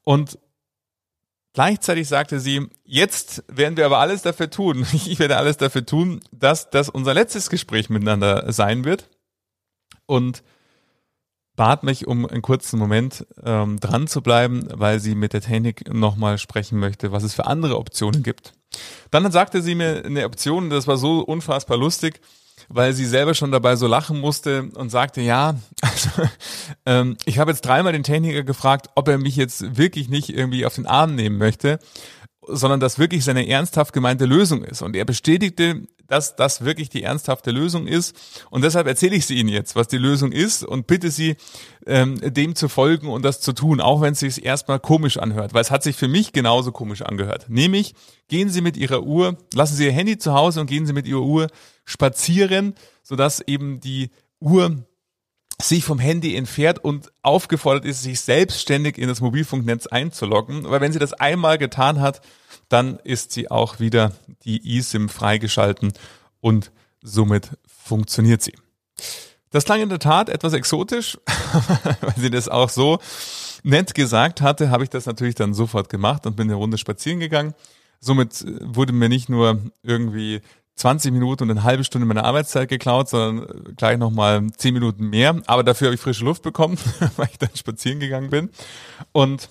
Und 0.03 0.37
Gleichzeitig 1.53 2.07
sagte 2.07 2.39
sie, 2.39 2.69
jetzt 2.85 3.43
werden 3.49 3.75
wir 3.75 3.85
aber 3.85 3.97
alles 3.97 4.21
dafür 4.21 4.49
tun, 4.49 4.85
ich 4.93 5.19
werde 5.19 5.37
alles 5.37 5.57
dafür 5.57 5.85
tun, 5.85 6.21
dass 6.31 6.69
das 6.69 6.87
unser 6.87 7.13
letztes 7.13 7.49
Gespräch 7.49 7.89
miteinander 7.89 8.51
sein 8.53 8.85
wird. 8.85 9.09
Und 10.05 10.43
bat 11.55 11.83
mich, 11.83 12.07
um 12.07 12.25
einen 12.25 12.41
kurzen 12.41 12.79
Moment 12.79 13.25
ähm, 13.43 13.79
dran 13.79 14.07
zu 14.07 14.21
bleiben, 14.21 14.67
weil 14.73 14.99
sie 14.99 15.15
mit 15.15 15.33
der 15.33 15.41
Technik 15.41 15.93
nochmal 15.93 16.37
sprechen 16.37 16.79
möchte, 16.79 17.11
was 17.11 17.23
es 17.23 17.33
für 17.33 17.45
andere 17.45 17.77
Optionen 17.77 18.23
gibt. 18.23 18.53
Dann 19.11 19.29
sagte 19.31 19.61
sie 19.61 19.75
mir 19.75 20.05
eine 20.05 20.25
Option, 20.25 20.69
das 20.69 20.87
war 20.87 20.97
so 20.97 21.19
unfassbar 21.19 21.77
lustig 21.77 22.21
weil 22.73 22.93
sie 22.93 23.05
selber 23.05 23.33
schon 23.33 23.51
dabei 23.51 23.75
so 23.75 23.87
lachen 23.87 24.19
musste 24.19 24.69
und 24.75 24.89
sagte, 24.89 25.21
ja, 25.21 25.55
also, 25.81 26.09
ähm, 26.85 27.17
ich 27.25 27.39
habe 27.39 27.51
jetzt 27.51 27.61
dreimal 27.61 27.93
den 27.93 28.03
Techniker 28.03 28.43
gefragt, 28.43 28.89
ob 28.95 29.07
er 29.07 29.17
mich 29.17 29.35
jetzt 29.35 29.77
wirklich 29.77 30.09
nicht 30.09 30.29
irgendwie 30.29 30.65
auf 30.65 30.75
den 30.75 30.85
Arm 30.85 31.15
nehmen 31.15 31.37
möchte, 31.37 31.79
sondern 32.47 32.79
dass 32.79 32.99
wirklich 32.99 33.23
seine 33.23 33.47
ernsthaft 33.47 33.93
gemeinte 33.93 34.25
Lösung 34.25 34.63
ist. 34.63 34.81
Und 34.81 34.95
er 34.95 35.05
bestätigte, 35.05 35.83
dass 36.07 36.35
das 36.35 36.65
wirklich 36.65 36.89
die 36.89 37.03
ernsthafte 37.03 37.51
Lösung 37.51 37.87
ist. 37.87 38.15
Und 38.49 38.63
deshalb 38.63 38.87
erzähle 38.87 39.15
ich 39.15 39.25
sie 39.25 39.35
Ihnen 39.35 39.49
jetzt, 39.49 39.75
was 39.75 39.87
die 39.87 39.97
Lösung 39.97 40.31
ist 40.31 40.63
und 40.63 40.85
bitte 40.85 41.09
Sie, 41.09 41.37
ähm, 41.85 42.19
dem 42.21 42.55
zu 42.55 42.67
folgen 42.67 43.07
und 43.07 43.23
das 43.23 43.39
zu 43.39 43.53
tun, 43.53 43.79
auch 43.79 44.01
wenn 44.01 44.13
es 44.13 44.19
sich 44.19 44.43
erstmal 44.43 44.79
komisch 44.79 45.17
anhört, 45.17 45.53
weil 45.53 45.61
es 45.61 45.71
hat 45.71 45.83
sich 45.83 45.95
für 45.95 46.09
mich 46.09 46.33
genauso 46.33 46.71
komisch 46.71 47.01
angehört. 47.01 47.45
Nämlich, 47.47 47.95
gehen 48.27 48.49
Sie 48.49 48.61
mit 48.61 48.75
Ihrer 48.75 49.03
Uhr, 49.03 49.37
lassen 49.53 49.75
Sie 49.75 49.85
Ihr 49.85 49.93
Handy 49.93 50.17
zu 50.17 50.33
Hause 50.33 50.59
und 50.61 50.67
gehen 50.67 50.85
Sie 50.85 50.93
mit 50.93 51.07
Ihrer 51.07 51.21
Uhr 51.21 51.47
spazieren, 51.85 52.75
sodass 53.03 53.39
eben 53.39 53.79
die 53.79 54.09
Uhr 54.39 54.83
sich 55.67 55.83
vom 55.83 55.99
Handy 55.99 56.35
entfernt 56.35 56.83
und 56.83 57.11
aufgefordert 57.21 57.85
ist, 57.85 58.03
sich 58.03 58.21
selbstständig 58.21 58.97
in 58.97 59.07
das 59.07 59.21
Mobilfunknetz 59.21 59.87
einzuloggen. 59.87 60.69
Weil 60.69 60.81
wenn 60.81 60.93
sie 60.93 60.99
das 60.99 61.13
einmal 61.13 61.57
getan 61.57 61.99
hat, 61.99 62.21
dann 62.69 62.99
ist 63.03 63.31
sie 63.31 63.51
auch 63.51 63.79
wieder 63.79 64.13
die 64.45 64.77
eSIM 64.77 65.09
freigeschalten 65.09 65.93
und 66.39 66.71
somit 67.01 67.49
funktioniert 67.67 68.41
sie. 68.41 68.53
Das 69.51 69.65
klang 69.65 69.81
in 69.81 69.89
der 69.89 69.99
Tat 69.99 70.29
etwas 70.29 70.53
exotisch, 70.53 71.17
weil 72.01 72.15
sie 72.15 72.29
das 72.29 72.47
auch 72.47 72.69
so 72.69 72.99
nett 73.63 73.93
gesagt 73.93 74.41
hatte, 74.41 74.69
habe 74.69 74.83
ich 74.83 74.89
das 74.89 75.05
natürlich 75.05 75.35
dann 75.35 75.53
sofort 75.53 75.89
gemacht 75.89 76.25
und 76.25 76.35
bin 76.35 76.47
eine 76.47 76.55
Runde 76.55 76.77
spazieren 76.77 77.19
gegangen. 77.19 77.53
Somit 77.99 78.45
wurde 78.61 78.93
mir 78.93 79.09
nicht 79.09 79.29
nur 79.29 79.61
irgendwie 79.83 80.41
20 80.75 81.11
Minuten 81.11 81.43
und 81.43 81.51
eine 81.51 81.63
halbe 81.63 81.83
Stunde 81.83 82.07
meiner 82.07 82.25
Arbeitszeit 82.25 82.69
geklaut, 82.69 83.09
sondern 83.09 83.75
gleich 83.75 83.97
nochmal 83.97 84.47
10 84.51 84.73
Minuten 84.73 85.09
mehr. 85.09 85.41
Aber 85.47 85.63
dafür 85.63 85.87
habe 85.87 85.95
ich 85.95 86.01
frische 86.01 86.25
Luft 86.25 86.41
bekommen, 86.43 86.77
weil 87.17 87.29
ich 87.31 87.37
dann 87.37 87.55
spazieren 87.55 87.99
gegangen 87.99 88.29
bin. 88.29 88.49
Und 89.11 89.49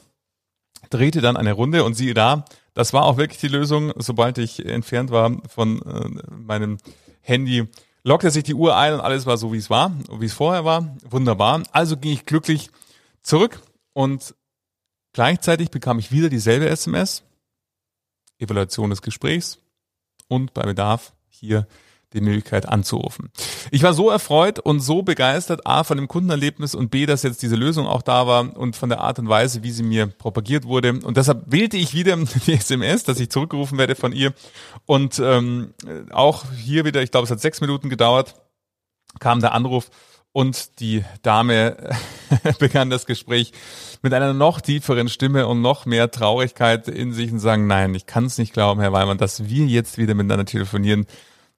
drehte 0.89 1.21
dann 1.21 1.37
eine 1.37 1.53
Runde 1.53 1.85
und 1.85 1.95
siehe 1.95 2.15
da, 2.15 2.45
das 2.75 2.93
war 2.93 3.05
auch 3.05 3.17
wirklich 3.17 3.41
die 3.41 3.49
Lösung. 3.49 3.93
Sobald 3.97 4.39
ich 4.39 4.65
entfernt 4.65 5.11
war 5.11 5.37
von 5.49 5.83
äh, 5.83 6.35
meinem 6.35 6.79
Handy, 7.21 7.69
lockte 8.03 8.31
sich 8.31 8.45
die 8.45 8.55
Uhr 8.55 8.77
ein 8.77 8.95
und 8.95 9.01
alles 9.01 9.27
war 9.27 9.37
so, 9.37 9.53
wie 9.53 9.59
es 9.59 9.71
war, 9.71 9.93
wie 10.19 10.27
es 10.27 10.33
vorher 10.33 10.65
war. 10.65 10.97
Wunderbar. 11.09 11.63
Also 11.73 11.97
ging 11.97 12.13
ich 12.13 12.27
glücklich 12.27 12.71
zurück 13.23 13.61
und 13.93 14.35
gleichzeitig 15.13 15.71
bekam 15.71 15.99
ich 15.99 16.11
wieder 16.11 16.29
dieselbe 16.29 16.69
SMS. 16.69 17.23
Evaluation 18.39 18.89
des 18.91 19.03
Gesprächs 19.03 19.59
und 20.31 20.55
bei 20.55 20.63
Bedarf 20.63 21.13
hier 21.29 21.67
die 22.13 22.21
Möglichkeit 22.21 22.69
anzurufen. 22.69 23.31
Ich 23.71 23.83
war 23.83 23.95
so 23.95 24.11
erfreut 24.11 24.59
und 24.59 24.81
so 24.81 25.03
begeistert, 25.03 25.67
A, 25.67 25.85
von 25.85 25.97
dem 25.97 26.09
Kundenerlebnis 26.09 26.75
und 26.75 26.91
B, 26.91 27.07
dass 27.07 27.23
jetzt 27.23 27.43
diese 27.43 27.55
Lösung 27.55 27.87
auch 27.87 28.03
da 28.03 28.27
war 28.27 28.57
und 28.57 28.75
von 28.75 28.89
der 28.89 29.01
Art 29.01 29.19
und 29.21 29.29
Weise, 29.29 29.63
wie 29.63 29.71
sie 29.71 29.85
mir 29.85 30.07
propagiert 30.07 30.65
wurde. 30.65 30.99
Und 31.05 31.17
deshalb 31.17 31.45
wählte 31.47 31.77
ich 31.77 31.95
wieder 31.95 32.17
die 32.47 32.55
SMS, 32.55 33.05
dass 33.05 33.21
ich 33.21 33.31
zurückgerufen 33.31 33.79
werde 33.79 33.95
von 33.95 34.13
ihr. 34.13 34.33
Und 34.87 35.21
ähm, 35.21 35.73
auch 36.11 36.45
hier 36.53 36.85
wieder, 36.85 37.03
ich 37.03 37.13
glaube, 37.13 37.27
es 37.27 37.31
hat 37.31 37.41
sechs 37.41 37.61
Minuten 37.61 37.89
gedauert, 37.89 38.35
kam 39.21 39.41
der 39.41 39.53
Anruf 39.53 39.91
und 40.33 40.81
die 40.81 41.05
Dame 41.23 41.77
begann 42.59 42.91
das 42.91 43.07
Gespräch 43.07 43.53
mit 44.03 44.15
einer 44.15 44.33
noch 44.33 44.61
tieferen 44.61 45.09
Stimme 45.09 45.47
und 45.47 45.61
noch 45.61 45.87
mehr 45.87 46.11
Traurigkeit 46.11 46.89
in 46.89 47.13
sich 47.13 47.33
und 47.33 47.41
sagen, 47.41 47.67
nein, 47.67 47.95
ich 47.95 48.07
kann 48.07 48.27
es 48.27 48.39
nicht 48.39 48.53
glauben, 48.53 48.81
Herr 48.81 48.93
Weimann, 48.93 49.19
dass 49.19 49.49
wir 49.49 49.67
jetzt 49.67 49.99
wieder 49.99 50.15
miteinander 50.15 50.47
telefonieren. 50.47 51.07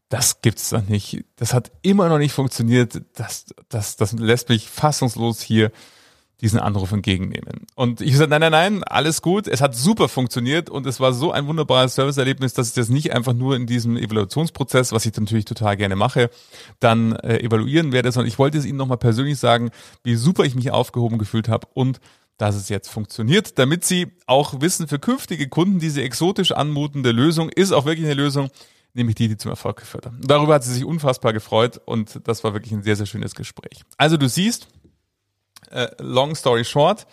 Das 0.08 0.42
gibt's 0.42 0.70
doch 0.70 0.82
nicht. 0.82 1.24
Das 1.36 1.54
hat 1.54 1.72
immer 1.82 2.08
noch 2.08 2.18
nicht 2.18 2.32
funktioniert. 2.32 3.00
Das, 3.14 3.46
das, 3.68 3.96
das 3.96 4.12
lässt 4.12 4.48
mich 4.48 4.68
fassungslos 4.68 5.40
hier 5.40 5.70
diesen 6.42 6.58
Anruf 6.58 6.90
entgegennehmen. 6.90 7.66
Und 7.76 8.00
ich 8.00 8.16
sagte, 8.16 8.30
nein, 8.30 8.40
nein, 8.40 8.52
nein, 8.52 8.84
alles 8.84 9.22
gut. 9.22 9.46
Es 9.46 9.61
hat 9.61 9.76
super 9.76 10.08
funktioniert 10.08 10.68
und 10.68 10.87
es 10.87 10.99
war 10.99 11.12
so 11.12 11.30
ein 11.30 11.46
wunderbares 11.46 11.94
Serviceerlebnis, 11.94 12.52
dass 12.52 12.68
ich 12.68 12.75
das 12.75 12.88
nicht 12.88 13.14
einfach 13.14 13.32
nur 13.32 13.54
in 13.54 13.66
diesem 13.66 13.96
Evaluationsprozess, 13.96 14.90
was 14.92 15.06
ich 15.06 15.16
natürlich 15.16 15.44
total 15.44 15.76
gerne 15.76 15.94
mache, 15.94 16.30
dann 16.80 17.12
äh, 17.12 17.38
evaluieren 17.38 17.92
werde, 17.92 18.11
sondern 18.11 18.26
ich 18.26 18.40
wollte 18.40 18.58
es 18.58 18.66
Ihnen 18.66 18.76
nochmal 18.76 18.99
persönlich 18.99 19.38
sagen, 19.38 19.70
wie 20.02 20.16
super 20.16 20.44
ich 20.44 20.56
mich 20.56 20.72
aufgehoben 20.72 21.18
gefühlt 21.18 21.49
habe 21.49 21.68
und 21.75 22.00
dass 22.38 22.56
es 22.56 22.68
jetzt 22.68 22.88
funktioniert, 22.88 23.58
damit 23.61 23.84
Sie 23.84 24.08
auch 24.26 24.61
wissen, 24.61 24.88
für 24.88 24.99
künftige 24.99 25.49
Kunden 25.49 25.78
diese 25.78 26.02
exotisch 26.02 26.50
anmutende 26.50 27.12
Lösung 27.12 27.50
ist 27.50 27.70
auch 27.70 27.84
wirklich 27.84 28.06
eine 28.06 28.14
Lösung, 28.14 28.50
nämlich 28.94 29.14
die, 29.14 29.28
die 29.28 29.37
zum 29.37 29.52
Erfolg 29.52 29.76
geführt 29.76 30.06
hat. 30.06 30.14
Darüber 30.18 30.54
hat 30.54 30.64
sie 30.64 30.75
sich 30.75 30.84
unfassbar 30.84 31.32
gefreut 31.32 31.80
und 31.84 32.20
das 32.25 32.42
war 32.42 32.52
wirklich 32.52 32.72
ein 32.72 32.82
sehr, 32.82 32.96
sehr 32.96 33.06
schönes 33.06 33.37
Gespräch. 33.37 33.82
Also 33.96 34.16
du 34.16 34.28
siehst, 34.28 34.66
äh, 35.72 35.90
long 35.98 36.34
story 36.34 36.64
short, 36.64 37.06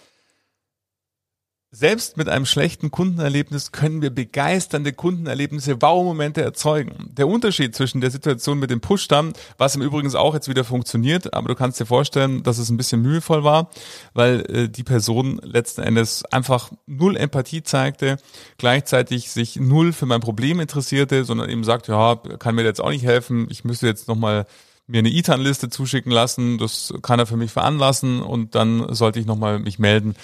selbst 1.71 2.17
mit 2.17 2.27
einem 2.27 2.47
schlechten 2.47 2.89
Kundenerlebnis 2.89 3.71
können 3.71 4.01
wir 4.01 4.09
begeisternde 4.09 4.91
Kundenerlebnisse, 4.91 5.79
Wow-Momente 5.79 6.41
erzeugen. 6.41 7.11
Der 7.15 7.27
Unterschied 7.27 7.75
zwischen 7.75 8.01
der 8.01 8.09
Situation 8.09 8.57
mit 8.57 8.71
dem 8.71 8.81
Push-Stamm, 8.81 9.33
was 9.59 9.75
im 9.75 9.83
Übrigen 9.83 10.13
auch 10.15 10.33
jetzt 10.33 10.49
wieder 10.49 10.63
funktioniert, 10.63 11.31
aber 11.35 11.49
du 11.49 11.53
kannst 11.53 11.79
dir 11.79 11.85
vorstellen, 11.85 12.41
dass 12.41 12.57
es 12.57 12.71
ein 12.71 12.77
bisschen 12.77 13.03
mühevoll 13.03 13.43
war, 13.43 13.69
weil 14.15 14.39
äh, 14.49 14.67
die 14.67 14.83
Person 14.83 15.39
letzten 15.43 15.81
Endes 15.81 16.25
einfach 16.25 16.71
null 16.87 17.15
Empathie 17.15 17.61
zeigte, 17.61 18.17
gleichzeitig 18.57 19.29
sich 19.29 19.57
null 19.57 19.93
für 19.93 20.07
mein 20.07 20.21
Problem 20.21 20.59
interessierte, 20.59 21.23
sondern 21.23 21.51
eben 21.51 21.63
sagt, 21.63 21.87
ja, 21.87 22.15
kann 22.39 22.55
mir 22.55 22.63
jetzt 22.63 22.81
auch 22.81 22.89
nicht 22.89 23.05
helfen, 23.05 23.45
ich 23.51 23.63
müsste 23.63 23.85
jetzt 23.85 24.07
nochmal 24.07 24.47
mir 24.89 25.00
eine 25.00 25.10
ITAN-Liste 25.10 25.69
zuschicken 25.69 26.12
lassen, 26.12 26.58
das 26.58 26.93
kann 27.01 27.19
er 27.19 27.25
für 27.25 27.38
mich 27.38 27.51
veranlassen 27.51 28.22
und 28.22 28.55
dann 28.55 28.93
sollte 28.93 29.19
ich 29.19 29.25
nochmal 29.25 29.60
mich 29.60 29.79
melden, 29.79 30.15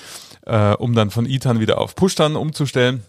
äh, 0.46 0.74
um 0.74 0.96
dann 0.96 1.12
von 1.12 1.26
ITAN 1.26 1.60
wieder 1.60 1.80
auf 1.80 1.96
Pushtan 1.96 2.36
umzustellen. 2.36 3.04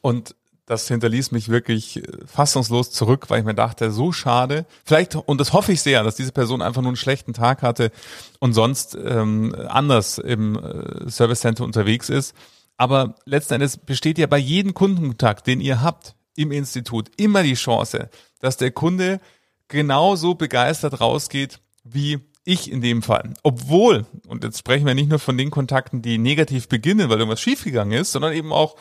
Und 0.00 0.34
das 0.66 0.86
hinterließ 0.86 1.32
mich 1.32 1.48
wirklich 1.48 2.02
fassungslos 2.26 2.90
zurück, 2.90 3.30
weil 3.30 3.40
ich 3.40 3.46
mir 3.46 3.54
dachte, 3.54 3.90
so 3.90 4.12
schade. 4.12 4.66
Vielleicht, 4.84 5.14
und 5.16 5.40
das 5.40 5.54
hoffe 5.54 5.72
ich 5.72 5.80
sehr, 5.80 6.04
dass 6.04 6.16
diese 6.16 6.32
Person 6.32 6.60
einfach 6.60 6.82
nur 6.82 6.90
einen 6.90 6.96
schlechten 6.96 7.32
Tag 7.32 7.62
hatte 7.62 7.90
und 8.38 8.52
sonst 8.52 8.96
ähm, 9.02 9.54
anders 9.68 10.18
im 10.18 10.56
äh, 10.56 11.10
Service 11.10 11.40
Center 11.40 11.64
unterwegs 11.64 12.10
ist. 12.10 12.34
Aber 12.76 13.14
letzten 13.24 13.54
Endes 13.54 13.78
besteht 13.78 14.18
ja 14.18 14.26
bei 14.26 14.36
jedem 14.36 14.74
Kundenkontakt, 14.74 15.46
den 15.46 15.62
ihr 15.62 15.80
habt 15.80 16.14
im 16.36 16.52
Institut, 16.52 17.10
immer 17.16 17.42
die 17.42 17.54
Chance, 17.54 18.10
dass 18.40 18.58
der 18.58 18.70
Kunde 18.70 19.20
genauso 19.68 20.34
begeistert 20.34 21.00
rausgeht 21.00 21.60
wie 21.84 22.18
ich 22.44 22.70
in 22.70 22.80
dem 22.80 23.02
Fall. 23.02 23.34
Obwohl, 23.42 24.06
und 24.26 24.42
jetzt 24.42 24.58
sprechen 24.58 24.86
wir 24.86 24.94
nicht 24.94 25.10
nur 25.10 25.18
von 25.18 25.36
den 25.36 25.50
Kontakten, 25.50 26.02
die 26.02 26.18
negativ 26.18 26.68
beginnen, 26.68 27.08
weil 27.08 27.18
irgendwas 27.18 27.40
schiefgegangen 27.40 27.98
ist, 27.98 28.12
sondern 28.12 28.32
eben 28.32 28.52
auch 28.52 28.76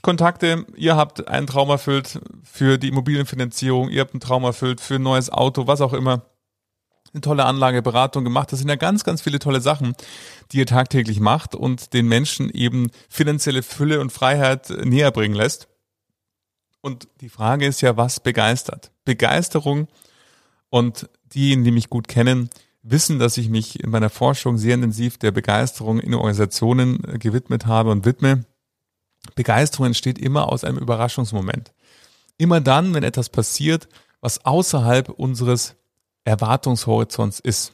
Kontakte, 0.00 0.66
ihr 0.76 0.96
habt 0.96 1.28
einen 1.28 1.46
Traum 1.46 1.68
erfüllt 1.70 2.20
für 2.42 2.78
die 2.78 2.88
Immobilienfinanzierung, 2.88 3.88
ihr 3.90 4.00
habt 4.00 4.14
einen 4.14 4.20
Traum 4.20 4.44
erfüllt 4.44 4.80
für 4.80 4.96
ein 4.96 5.02
neues 5.02 5.30
Auto, 5.30 5.66
was 5.66 5.80
auch 5.80 5.92
immer. 5.92 6.26
Eine 7.12 7.20
tolle 7.20 7.44
Anlageberatung 7.44 8.24
gemacht. 8.24 8.50
Das 8.50 8.58
sind 8.58 8.70
ja 8.70 8.76
ganz, 8.76 9.04
ganz 9.04 9.20
viele 9.20 9.38
tolle 9.38 9.60
Sachen, 9.60 9.94
die 10.50 10.58
ihr 10.58 10.66
tagtäglich 10.66 11.20
macht 11.20 11.54
und 11.54 11.92
den 11.92 12.08
Menschen 12.08 12.48
eben 12.48 12.90
finanzielle 13.10 13.62
Fülle 13.62 14.00
und 14.00 14.10
Freiheit 14.10 14.70
näher 14.70 15.10
bringen 15.10 15.34
lässt. 15.34 15.68
Und 16.80 17.08
die 17.20 17.28
Frage 17.28 17.66
ist 17.66 17.82
ja, 17.82 17.98
was 17.98 18.20
begeistert? 18.20 18.90
Begeisterung 19.04 19.88
und 20.72 21.06
diejenigen, 21.34 21.64
die 21.64 21.70
mich 21.70 21.90
gut 21.90 22.08
kennen, 22.08 22.48
wissen, 22.82 23.18
dass 23.18 23.36
ich 23.36 23.50
mich 23.50 23.78
in 23.84 23.90
meiner 23.90 24.08
Forschung 24.08 24.56
sehr 24.56 24.74
intensiv 24.74 25.18
der 25.18 25.30
Begeisterung 25.30 26.00
in 26.00 26.14
Organisationen 26.14 27.04
äh, 27.04 27.18
gewidmet 27.18 27.66
habe 27.66 27.90
und 27.90 28.06
widme. 28.06 28.46
Begeisterung 29.34 29.86
entsteht 29.86 30.18
immer 30.18 30.50
aus 30.50 30.64
einem 30.64 30.78
Überraschungsmoment. 30.78 31.74
Immer 32.38 32.62
dann, 32.62 32.94
wenn 32.94 33.02
etwas 33.04 33.28
passiert, 33.28 33.86
was 34.22 34.46
außerhalb 34.46 35.10
unseres 35.10 35.76
Erwartungshorizonts 36.24 37.38
ist. 37.38 37.72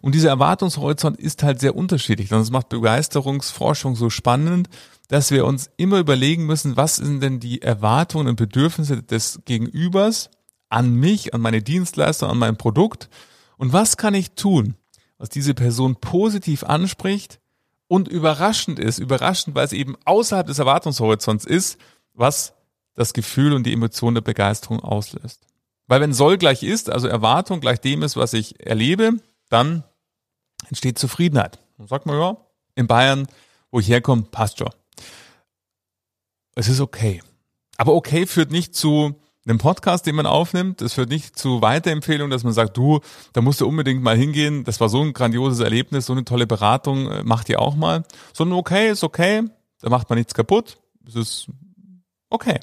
Und 0.00 0.14
dieser 0.14 0.30
Erwartungshorizont 0.30 1.20
ist 1.20 1.42
halt 1.42 1.60
sehr 1.60 1.76
unterschiedlich. 1.76 2.32
Und 2.32 2.40
das 2.40 2.50
macht 2.50 2.70
Begeisterungsforschung 2.70 3.96
so 3.96 4.08
spannend, 4.08 4.70
dass 5.08 5.30
wir 5.30 5.44
uns 5.44 5.70
immer 5.76 5.98
überlegen 5.98 6.46
müssen, 6.46 6.78
was 6.78 6.96
sind 6.96 7.22
denn 7.22 7.38
die 7.38 7.60
Erwartungen 7.60 8.28
und 8.28 8.36
Bedürfnisse 8.36 9.02
des 9.02 9.40
Gegenübers 9.44 10.30
an 10.70 10.94
mich, 10.94 11.34
an 11.34 11.42
meine 11.42 11.62
Dienstleistung, 11.62 12.30
an 12.30 12.38
mein 12.38 12.56
Produkt 12.56 13.10
und 13.58 13.74
was 13.74 13.98
kann 13.98 14.14
ich 14.14 14.30
tun, 14.32 14.74
was 15.18 15.28
diese 15.28 15.52
Person 15.52 15.96
positiv 15.96 16.64
anspricht 16.64 17.40
und 17.88 18.08
überraschend 18.08 18.78
ist, 18.78 18.98
überraschend, 18.98 19.54
weil 19.54 19.66
es 19.66 19.72
eben 19.72 19.96
außerhalb 20.06 20.46
des 20.46 20.58
Erwartungshorizonts 20.58 21.44
ist, 21.44 21.78
was 22.14 22.54
das 22.94 23.12
Gefühl 23.12 23.52
und 23.52 23.64
die 23.64 23.72
Emotion 23.72 24.14
der 24.14 24.22
Begeisterung 24.22 24.80
auslöst. 24.80 25.42
Weil 25.86 26.00
wenn 26.00 26.14
soll 26.14 26.38
gleich 26.38 26.62
ist, 26.62 26.88
also 26.88 27.08
Erwartung 27.08 27.60
gleich 27.60 27.80
dem 27.80 28.02
ist, 28.02 28.16
was 28.16 28.32
ich 28.32 28.64
erlebe, 28.64 29.14
dann 29.48 29.82
entsteht 30.68 30.98
Zufriedenheit. 30.98 31.58
Dann 31.78 31.88
sagt 31.88 32.06
man 32.06 32.18
ja, 32.18 32.36
in 32.76 32.86
Bayern, 32.86 33.26
wo 33.70 33.80
ich 33.80 33.88
herkomme, 33.88 34.22
passt 34.22 34.58
schon. 34.58 34.70
Es 36.54 36.68
ist 36.68 36.80
okay. 36.80 37.22
Aber 37.76 37.94
okay 37.94 38.26
führt 38.26 38.52
nicht 38.52 38.74
zu 38.74 39.20
einem 39.44 39.58
Podcast, 39.58 40.06
den 40.06 40.16
man 40.16 40.26
aufnimmt. 40.26 40.80
Das 40.80 40.94
führt 40.94 41.08
nicht 41.08 41.38
zu 41.38 41.62
Weiterempfehlungen, 41.62 42.30
dass 42.30 42.44
man 42.44 42.52
sagt, 42.52 42.76
du, 42.76 43.00
da 43.32 43.40
musst 43.40 43.60
du 43.60 43.66
unbedingt 43.66 44.02
mal 44.02 44.16
hingehen. 44.16 44.64
Das 44.64 44.80
war 44.80 44.88
so 44.88 45.00
ein 45.00 45.12
grandioses 45.12 45.60
Erlebnis, 45.60 46.06
so 46.06 46.12
eine 46.12 46.24
tolle 46.24 46.46
Beratung, 46.46 47.10
äh, 47.10 47.22
macht 47.24 47.48
ihr 47.48 47.60
auch 47.60 47.74
mal. 47.74 48.04
Sondern 48.32 48.58
okay, 48.58 48.90
ist 48.90 49.04
okay, 49.04 49.42
da 49.80 49.88
macht 49.88 50.08
man 50.10 50.18
nichts 50.18 50.34
kaputt. 50.34 50.78
Es 51.06 51.14
ist 51.14 51.46
okay. 52.28 52.60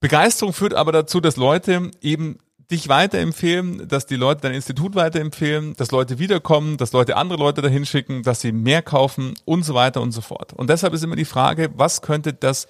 Begeisterung 0.00 0.52
führt 0.52 0.74
aber 0.74 0.92
dazu, 0.92 1.20
dass 1.20 1.36
Leute 1.36 1.90
eben 2.00 2.38
dich 2.70 2.88
weiterempfehlen, 2.88 3.88
dass 3.88 4.06
die 4.06 4.16
Leute 4.16 4.42
dein 4.42 4.54
Institut 4.54 4.94
weiterempfehlen, 4.94 5.74
dass 5.76 5.90
Leute 5.90 6.18
wiederkommen, 6.18 6.76
dass 6.76 6.92
Leute 6.92 7.16
andere 7.16 7.38
Leute 7.38 7.62
dahin 7.62 7.86
schicken, 7.86 8.22
dass 8.22 8.42
sie 8.42 8.52
mehr 8.52 8.82
kaufen 8.82 9.34
und 9.44 9.64
so 9.64 9.74
weiter 9.74 10.02
und 10.02 10.12
so 10.12 10.20
fort. 10.20 10.52
Und 10.52 10.68
deshalb 10.68 10.92
ist 10.92 11.02
immer 11.02 11.16
die 11.16 11.24
Frage, 11.24 11.70
was 11.74 12.02
könnte 12.02 12.34
das 12.34 12.66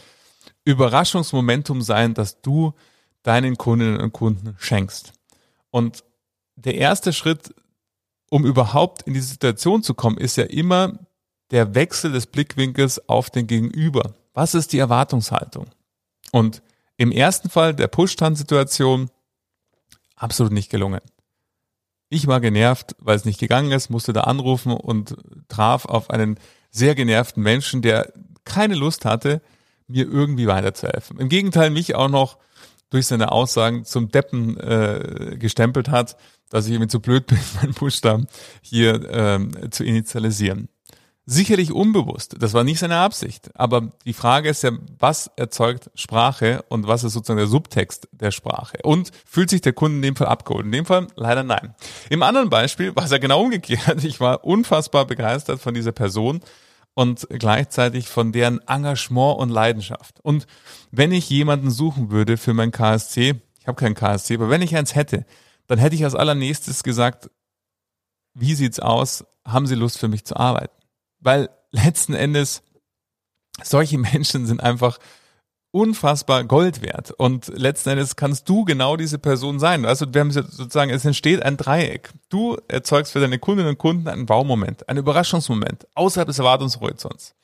Überraschungsmomentum 0.64 1.82
sein, 1.82 2.14
das 2.14 2.40
du 2.40 2.74
deinen 3.28 3.58
Kundinnen 3.58 4.00
und 4.00 4.14
Kunden 4.14 4.56
schenkst. 4.58 5.12
Und 5.70 6.02
der 6.56 6.76
erste 6.76 7.12
Schritt, 7.12 7.54
um 8.30 8.46
überhaupt 8.46 9.02
in 9.02 9.12
diese 9.12 9.26
Situation 9.26 9.82
zu 9.82 9.92
kommen, 9.92 10.16
ist 10.16 10.38
ja 10.38 10.44
immer 10.44 10.98
der 11.50 11.74
Wechsel 11.74 12.10
des 12.10 12.26
Blickwinkels 12.26 13.06
auf 13.06 13.28
den 13.28 13.46
Gegenüber. 13.46 14.14
Was 14.32 14.54
ist 14.54 14.72
die 14.72 14.78
Erwartungshaltung? 14.78 15.66
Und 16.32 16.62
im 16.96 17.12
ersten 17.12 17.50
Fall 17.50 17.74
der 17.74 17.88
Push-Stand-Situation 17.88 19.10
absolut 20.16 20.52
nicht 20.52 20.70
gelungen. 20.70 21.02
Ich 22.08 22.28
war 22.28 22.40
genervt, 22.40 22.96
weil 22.98 23.16
es 23.16 23.26
nicht 23.26 23.40
gegangen 23.40 23.72
ist, 23.72 23.90
musste 23.90 24.14
da 24.14 24.22
anrufen 24.22 24.72
und 24.72 25.16
traf 25.48 25.84
auf 25.84 26.08
einen 26.08 26.40
sehr 26.70 26.94
genervten 26.94 27.42
Menschen, 27.42 27.82
der 27.82 28.10
keine 28.44 28.74
Lust 28.74 29.04
hatte, 29.04 29.42
mir 29.86 30.06
irgendwie 30.06 30.46
weiterzuhelfen. 30.46 31.18
Im 31.18 31.28
Gegenteil, 31.28 31.68
mich 31.68 31.94
auch 31.94 32.08
noch 32.08 32.38
durch 32.90 33.07
seine 33.07 33.33
Aussagen 33.33 33.85
zum 33.85 34.11
Deppen 34.11 34.59
äh, 34.59 35.37
gestempelt 35.38 35.88
hat, 35.88 36.16
dass 36.51 36.66
ich 36.66 36.72
irgendwie 36.72 36.88
zu 36.88 37.01
blöd 37.01 37.27
bin, 37.27 37.38
meinen 37.61 37.74
Buchstaben 37.74 38.27
hier 38.62 39.09
ähm, 39.11 39.70
zu 39.70 39.85
initialisieren. 39.85 40.68
Sicherlich 41.31 41.72
unbewusst, 41.72 42.37
das 42.38 42.55
war 42.55 42.64
nicht 42.64 42.79
seine 42.79 42.96
Absicht. 42.96 43.51
Aber 43.53 43.92
die 44.07 44.14
Frage 44.14 44.48
ist 44.48 44.62
ja, 44.62 44.70
was 44.98 45.31
erzeugt 45.37 45.90
Sprache 45.94 46.64
und 46.70 46.87
was 46.87 47.05
ist 47.05 47.12
sozusagen 47.12 47.37
der 47.37 47.46
Subtext 47.46 48.09
der 48.12 48.31
Sprache? 48.31 48.79
Und 48.83 49.11
fühlt 49.27 49.51
sich 49.51 49.61
der 49.61 49.74
Kunde 49.74 49.96
in 49.96 50.03
dem 50.03 50.16
Fall 50.16 50.29
abgeholt? 50.29 50.64
In 50.64 50.72
dem 50.72 50.87
Fall 50.87 51.09
leider 51.16 51.42
nein. 51.42 51.74
Im 52.09 52.22
anderen 52.22 52.48
Beispiel 52.48 52.96
war 52.96 53.05
es 53.05 53.11
ja 53.11 53.18
genau 53.18 53.42
umgekehrt. 53.42 54.03
Ich 54.05 54.20
war 54.20 54.42
unfassbar 54.42 55.05
begeistert 55.05 55.61
von 55.61 55.74
dieser 55.74 55.92
Person 55.92 56.40
und 56.98 57.28
gleichzeitig 57.30 58.08
von 58.08 58.32
deren 58.32 58.58
Engagement 58.66 59.38
und 59.38 59.50
Leidenschaft. 59.50 60.18
Und 60.20 60.48
wenn 60.90 61.12
ich 61.12 61.30
jemanden 61.30 61.70
suchen 61.70 62.11
würde 62.11 62.37
für 62.37 62.54
mein 62.54 62.72
KSC, 62.72 63.37
ich 63.61 63.68
habe 63.68 63.78
keinen 63.78 63.94
KSC, 63.94 64.34
aber 64.34 64.50
wenn 64.50 64.62
ich 64.62 64.74
eins 64.74 64.96
hätte, 64.96 65.24
dann 65.68 65.78
hätte 65.78 65.94
ich 65.94 66.02
als 66.02 66.16
allernächstes 66.16 66.82
gesagt, 66.82 67.30
wie 68.34 68.52
sieht's 68.52 68.80
aus? 68.80 69.24
Haben 69.44 69.68
Sie 69.68 69.76
Lust 69.76 69.96
für 69.96 70.08
mich 70.08 70.24
zu 70.24 70.37
arbeiten? 70.37 70.74
Weil 71.20 71.50
letzten 71.70 72.14
Endes 72.14 72.64
solche 73.62 73.98
Menschen 73.98 74.46
sind 74.46 74.61
einfach 74.61 74.98
unfassbar 75.70 76.44
Gold 76.44 76.83
wert. 76.83 77.11
Und 77.12 77.48
letzten 77.48 77.90
Endes 77.90 78.16
kannst 78.16 78.48
du 78.48 78.64
genau 78.64 78.96
diese 78.96 79.18
Person 79.18 79.59
sein. 79.59 79.85
Also 79.85 80.07
wir 80.12 80.20
haben 80.20 80.31
sozusagen, 80.31 80.90
es 80.90 81.04
entsteht 81.04 81.42
ein 81.42 81.57
Dreieck. 81.57 82.11
Du 82.31 82.57
erzeugst 82.68 83.12
für 83.12 83.20
deine 83.20 83.38
Kundinnen 83.38 83.70
und 83.70 83.78
Kunden 83.78 84.09
einen 84.09 84.26
Baumoment, 84.26 84.88
einen 84.88 85.00
Überraschungsmoment 85.00 85.87
außerhalb 85.94 86.26
des 86.26 86.38
Erwartungshorizonts. 86.38 87.35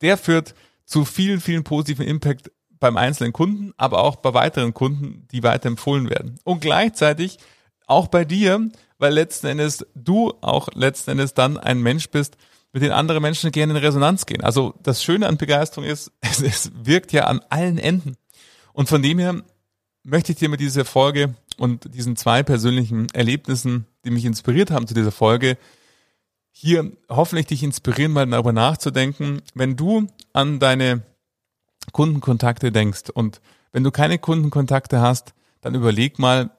Der 0.00 0.16
führt 0.16 0.54
zu 0.84 1.04
vielen, 1.04 1.40
vielen 1.40 1.64
positiven 1.64 2.06
Impact 2.06 2.50
beim 2.78 2.96
einzelnen 2.96 3.32
Kunden, 3.32 3.72
aber 3.76 4.04
auch 4.04 4.16
bei 4.16 4.34
weiteren 4.34 4.74
Kunden, 4.74 5.26
die 5.32 5.42
weiter 5.42 5.68
empfohlen 5.68 6.10
werden. 6.10 6.38
Und 6.44 6.60
gleichzeitig 6.60 7.38
auch 7.86 8.08
bei 8.08 8.24
dir, 8.24 8.68
weil 8.98 9.12
letzten 9.12 9.46
Endes 9.46 9.86
du 9.94 10.32
auch 10.42 10.68
letzten 10.74 11.12
Endes 11.12 11.34
dann 11.34 11.56
ein 11.56 11.80
Mensch 11.80 12.10
bist, 12.10 12.36
mit 12.74 12.82
denen 12.82 12.92
andere 12.92 13.20
Menschen 13.20 13.52
gerne 13.52 13.72
in 13.72 13.78
Resonanz 13.78 14.26
gehen. 14.26 14.42
Also 14.42 14.74
das 14.82 15.00
Schöne 15.02 15.28
an 15.28 15.36
Begeisterung 15.36 15.88
ist, 15.88 16.10
es, 16.20 16.42
es 16.42 16.72
wirkt 16.74 17.12
ja 17.12 17.24
an 17.26 17.40
allen 17.48 17.78
Enden. 17.78 18.16
Und 18.72 18.88
von 18.88 19.00
dem 19.00 19.20
her 19.20 19.42
möchte 20.02 20.32
ich 20.32 20.38
dir 20.38 20.48
mit 20.48 20.58
dieser 20.58 20.84
Folge 20.84 21.36
und 21.56 21.94
diesen 21.94 22.16
zwei 22.16 22.42
persönlichen 22.42 23.08
Erlebnissen, 23.14 23.86
die 24.04 24.10
mich 24.10 24.24
inspiriert 24.24 24.72
haben 24.72 24.88
zu 24.88 24.94
dieser 24.94 25.12
Folge, 25.12 25.56
hier 26.50 26.92
hoffentlich 27.08 27.46
dich 27.46 27.62
inspirieren, 27.62 28.12
mal 28.12 28.26
darüber 28.26 28.52
nachzudenken, 28.52 29.40
wenn 29.54 29.76
du 29.76 30.08
an 30.32 30.58
deine 30.58 31.02
Kundenkontakte 31.92 32.72
denkst 32.72 33.10
und 33.14 33.40
wenn 33.70 33.84
du 33.84 33.92
keine 33.92 34.18
Kundenkontakte 34.18 35.00
hast, 35.00 35.32
dann 35.60 35.76
überleg 35.76 36.18
mal, 36.18 36.50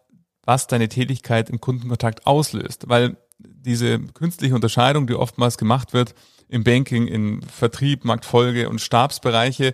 was 0.43 0.67
deine 0.67 0.87
Tätigkeit 0.87 1.49
im 1.49 1.59
Kundenkontakt 1.59 2.25
auslöst, 2.25 2.87
weil 2.87 3.17
diese 3.37 3.99
künstliche 3.99 4.55
Unterscheidung, 4.55 5.07
die 5.07 5.15
oftmals 5.15 5.57
gemacht 5.57 5.93
wird, 5.93 6.13
im 6.47 6.63
Banking, 6.63 7.07
in 7.07 7.41
Vertrieb, 7.41 8.05
Marktfolge 8.05 8.69
und 8.69 8.79
Stabsbereiche, 8.79 9.73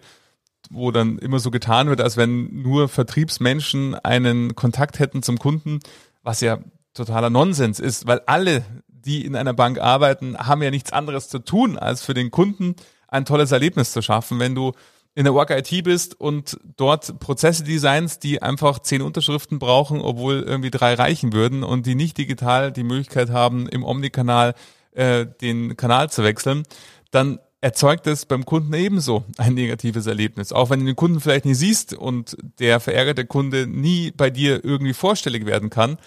wo 0.70 0.92
dann 0.92 1.18
immer 1.18 1.40
so 1.40 1.52
getan 1.52 1.90
wird, 1.90 2.02
als 2.02 2.18
wenn 2.18 2.62
nur 2.62 2.88
Vertriebsmenschen 2.88 3.96
einen 3.96 4.56
Kontakt 4.56 5.00
hätten 5.00 5.22
zum 5.22 5.38
Kunden, 5.38 5.80
was 6.24 6.42
ja 6.42 6.60
totaler 6.94 7.30
Nonsens 7.30 7.80
ist, 7.80 8.08
weil 8.08 8.22
alle, 8.26 8.64
die 8.88 9.26
in 9.26 9.36
einer 9.36 9.54
Bank 9.54 9.80
arbeiten, 9.80 10.38
haben 10.38 10.62
ja 10.62 10.72
nichts 10.72 10.94
anderes 10.94 11.30
zu 11.30 11.40
tun, 11.40 11.78
als 11.78 12.04
für 12.04 12.14
den 12.14 12.32
Kunden 12.32 12.76
ein 13.08 13.26
tolles 13.26 13.52
Erlebnis 13.52 13.92
zu 13.92 14.02
schaffen. 14.02 14.40
Wenn 14.40 14.56
du 14.56 14.72
in 15.14 15.26
der 15.26 15.34
Work 15.34 15.50
IT 15.50 15.84
bist 15.84 16.20
und 16.20 16.58
dort 16.78 17.20
Prozesse 17.20 17.64
designst, 17.64 18.24
die 18.24 18.42
einfach 18.42 18.80
zehn 18.80 19.02
Unterschriften 19.02 19.60
brauchen, 19.60 20.02
obwohl 20.02 20.42
irgendwie 20.42 20.72
drei 20.72 20.94
reichen 20.94 21.34
würden 21.34 21.64
und 21.64 21.86
die 21.86 21.96
nicht 21.96 22.18
digital 22.18 22.72
die 22.72 22.84
Möglichkeit 22.84 23.30
haben, 23.30 23.68
im 23.68 23.84
Omnikanal 23.84 24.54
äh, 24.92 25.26
den 25.42 25.76
Kanal 25.76 26.10
zu 26.10 26.24
wechseln, 26.24 26.64
dann 27.12 27.40
erzeugt 27.60 28.08
es 28.08 28.26
beim 28.26 28.46
Kunden 28.46 28.74
ebenso 28.74 29.24
ein 29.38 29.54
negatives 29.54 30.08
Erlebnis. 30.08 30.52
Auch 30.52 30.70
wenn 30.70 30.80
du 30.80 30.86
den 30.86 30.96
Kunden 30.96 31.20
vielleicht 31.20 31.46
nie 31.46 31.54
siehst 31.54 31.94
und 31.94 32.36
der 32.60 32.80
verärgerte 32.80 33.26
Kunde 33.26 33.68
nie 33.68 34.12
bei 34.12 34.30
dir 34.30 34.64
irgendwie 34.64 34.94
vorstellig 34.94 35.46
werden 35.46 35.70
kann. 35.70 35.98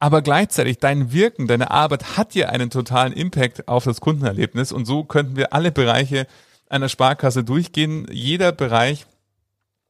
Aber 0.00 0.20
gleichzeitig 0.20 0.78
dein 0.78 1.12
Wirken, 1.12 1.48
deine 1.48 1.70
Arbeit 1.70 2.16
hat 2.16 2.34
ja 2.34 2.50
einen 2.50 2.70
totalen 2.70 3.12
Impact 3.12 3.66
auf 3.68 3.84
das 3.84 4.00
Kundenerlebnis 4.00 4.70
und 4.70 4.84
so 4.84 5.02
könnten 5.02 5.36
wir 5.36 5.52
alle 5.52 5.72
Bereiche 5.72 6.26
einer 6.70 6.88
Sparkasse 6.88 7.44
durchgehen. 7.44 8.06
Jeder 8.10 8.52
Bereich 8.52 9.06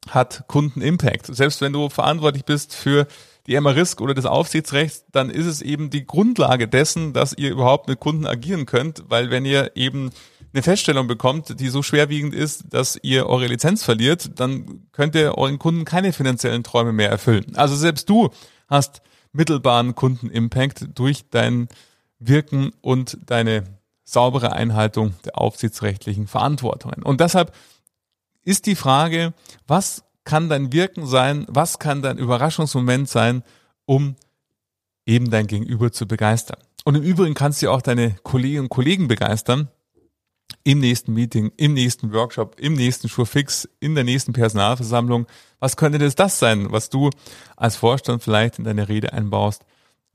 hat 0.08 0.44
Kundenimpact. 0.46 1.26
Selbst 1.26 1.60
wenn 1.60 1.72
du 1.72 1.88
verantwortlich 1.88 2.44
bist 2.44 2.74
für 2.74 3.06
die 3.46 3.58
MRISK 3.58 4.00
oder 4.00 4.14
das 4.14 4.26
Aufsichtsrecht, 4.26 5.04
dann 5.12 5.30
ist 5.30 5.46
es 5.46 5.62
eben 5.62 5.90
die 5.90 6.06
Grundlage 6.06 6.68
dessen, 6.68 7.12
dass 7.12 7.32
ihr 7.32 7.50
überhaupt 7.50 7.88
mit 7.88 7.98
Kunden 7.98 8.26
agieren 8.26 8.66
könnt, 8.66 9.04
weil 9.08 9.30
wenn 9.30 9.44
ihr 9.44 9.72
eben 9.74 10.10
eine 10.52 10.62
Feststellung 10.62 11.06
bekommt, 11.06 11.60
die 11.60 11.68
so 11.68 11.82
schwerwiegend 11.82 12.34
ist, 12.34 12.64
dass 12.70 12.98
ihr 13.02 13.26
eure 13.26 13.46
Lizenz 13.46 13.84
verliert, 13.84 14.38
dann 14.38 14.86
könnt 14.92 15.14
ihr 15.14 15.36
euren 15.36 15.58
Kunden 15.58 15.84
keine 15.84 16.12
finanziellen 16.12 16.62
Träume 16.62 16.92
mehr 16.92 17.10
erfüllen. 17.10 17.56
Also 17.56 17.74
selbst 17.74 18.08
du 18.08 18.30
hast 18.66 19.02
mittelbaren 19.32 19.94
Kundenimpact 19.94 20.88
durch 20.94 21.28
dein 21.30 21.68
Wirken 22.18 22.72
und 22.80 23.18
deine 23.26 23.77
saubere 24.10 24.52
Einhaltung 24.52 25.14
der 25.26 25.38
aufsichtsrechtlichen 25.38 26.26
Verantwortungen. 26.26 27.02
Und 27.02 27.20
deshalb 27.20 27.54
ist 28.42 28.64
die 28.64 28.74
Frage, 28.74 29.34
was 29.66 30.04
kann 30.24 30.48
dein 30.48 30.72
Wirken 30.72 31.06
sein, 31.06 31.44
was 31.48 31.78
kann 31.78 32.00
dein 32.00 32.16
Überraschungsmoment 32.16 33.08
sein, 33.08 33.42
um 33.84 34.16
eben 35.04 35.30
dein 35.30 35.46
Gegenüber 35.46 35.92
zu 35.92 36.08
begeistern. 36.08 36.58
Und 36.84 36.94
im 36.94 37.02
Übrigen 37.02 37.34
kannst 37.34 37.60
du 37.60 37.70
auch 37.70 37.82
deine 37.82 38.16
Kolleginnen 38.22 38.64
und 38.64 38.68
Kollegen 38.70 39.08
begeistern 39.08 39.68
im 40.64 40.80
nächsten 40.80 41.12
Meeting, 41.12 41.52
im 41.58 41.74
nächsten 41.74 42.10
Workshop, 42.14 42.58
im 42.58 42.72
nächsten 42.72 43.10
Schurfix, 43.10 43.68
in 43.78 43.94
der 43.94 44.04
nächsten 44.04 44.32
Personalversammlung. 44.32 45.26
Was 45.60 45.76
könnte 45.76 45.98
das 45.98 46.14
das 46.14 46.38
sein, 46.38 46.72
was 46.72 46.88
du 46.88 47.10
als 47.56 47.76
Vorstand 47.76 48.22
vielleicht 48.22 48.58
in 48.58 48.64
deine 48.64 48.88
Rede 48.88 49.12
einbaust, 49.12 49.66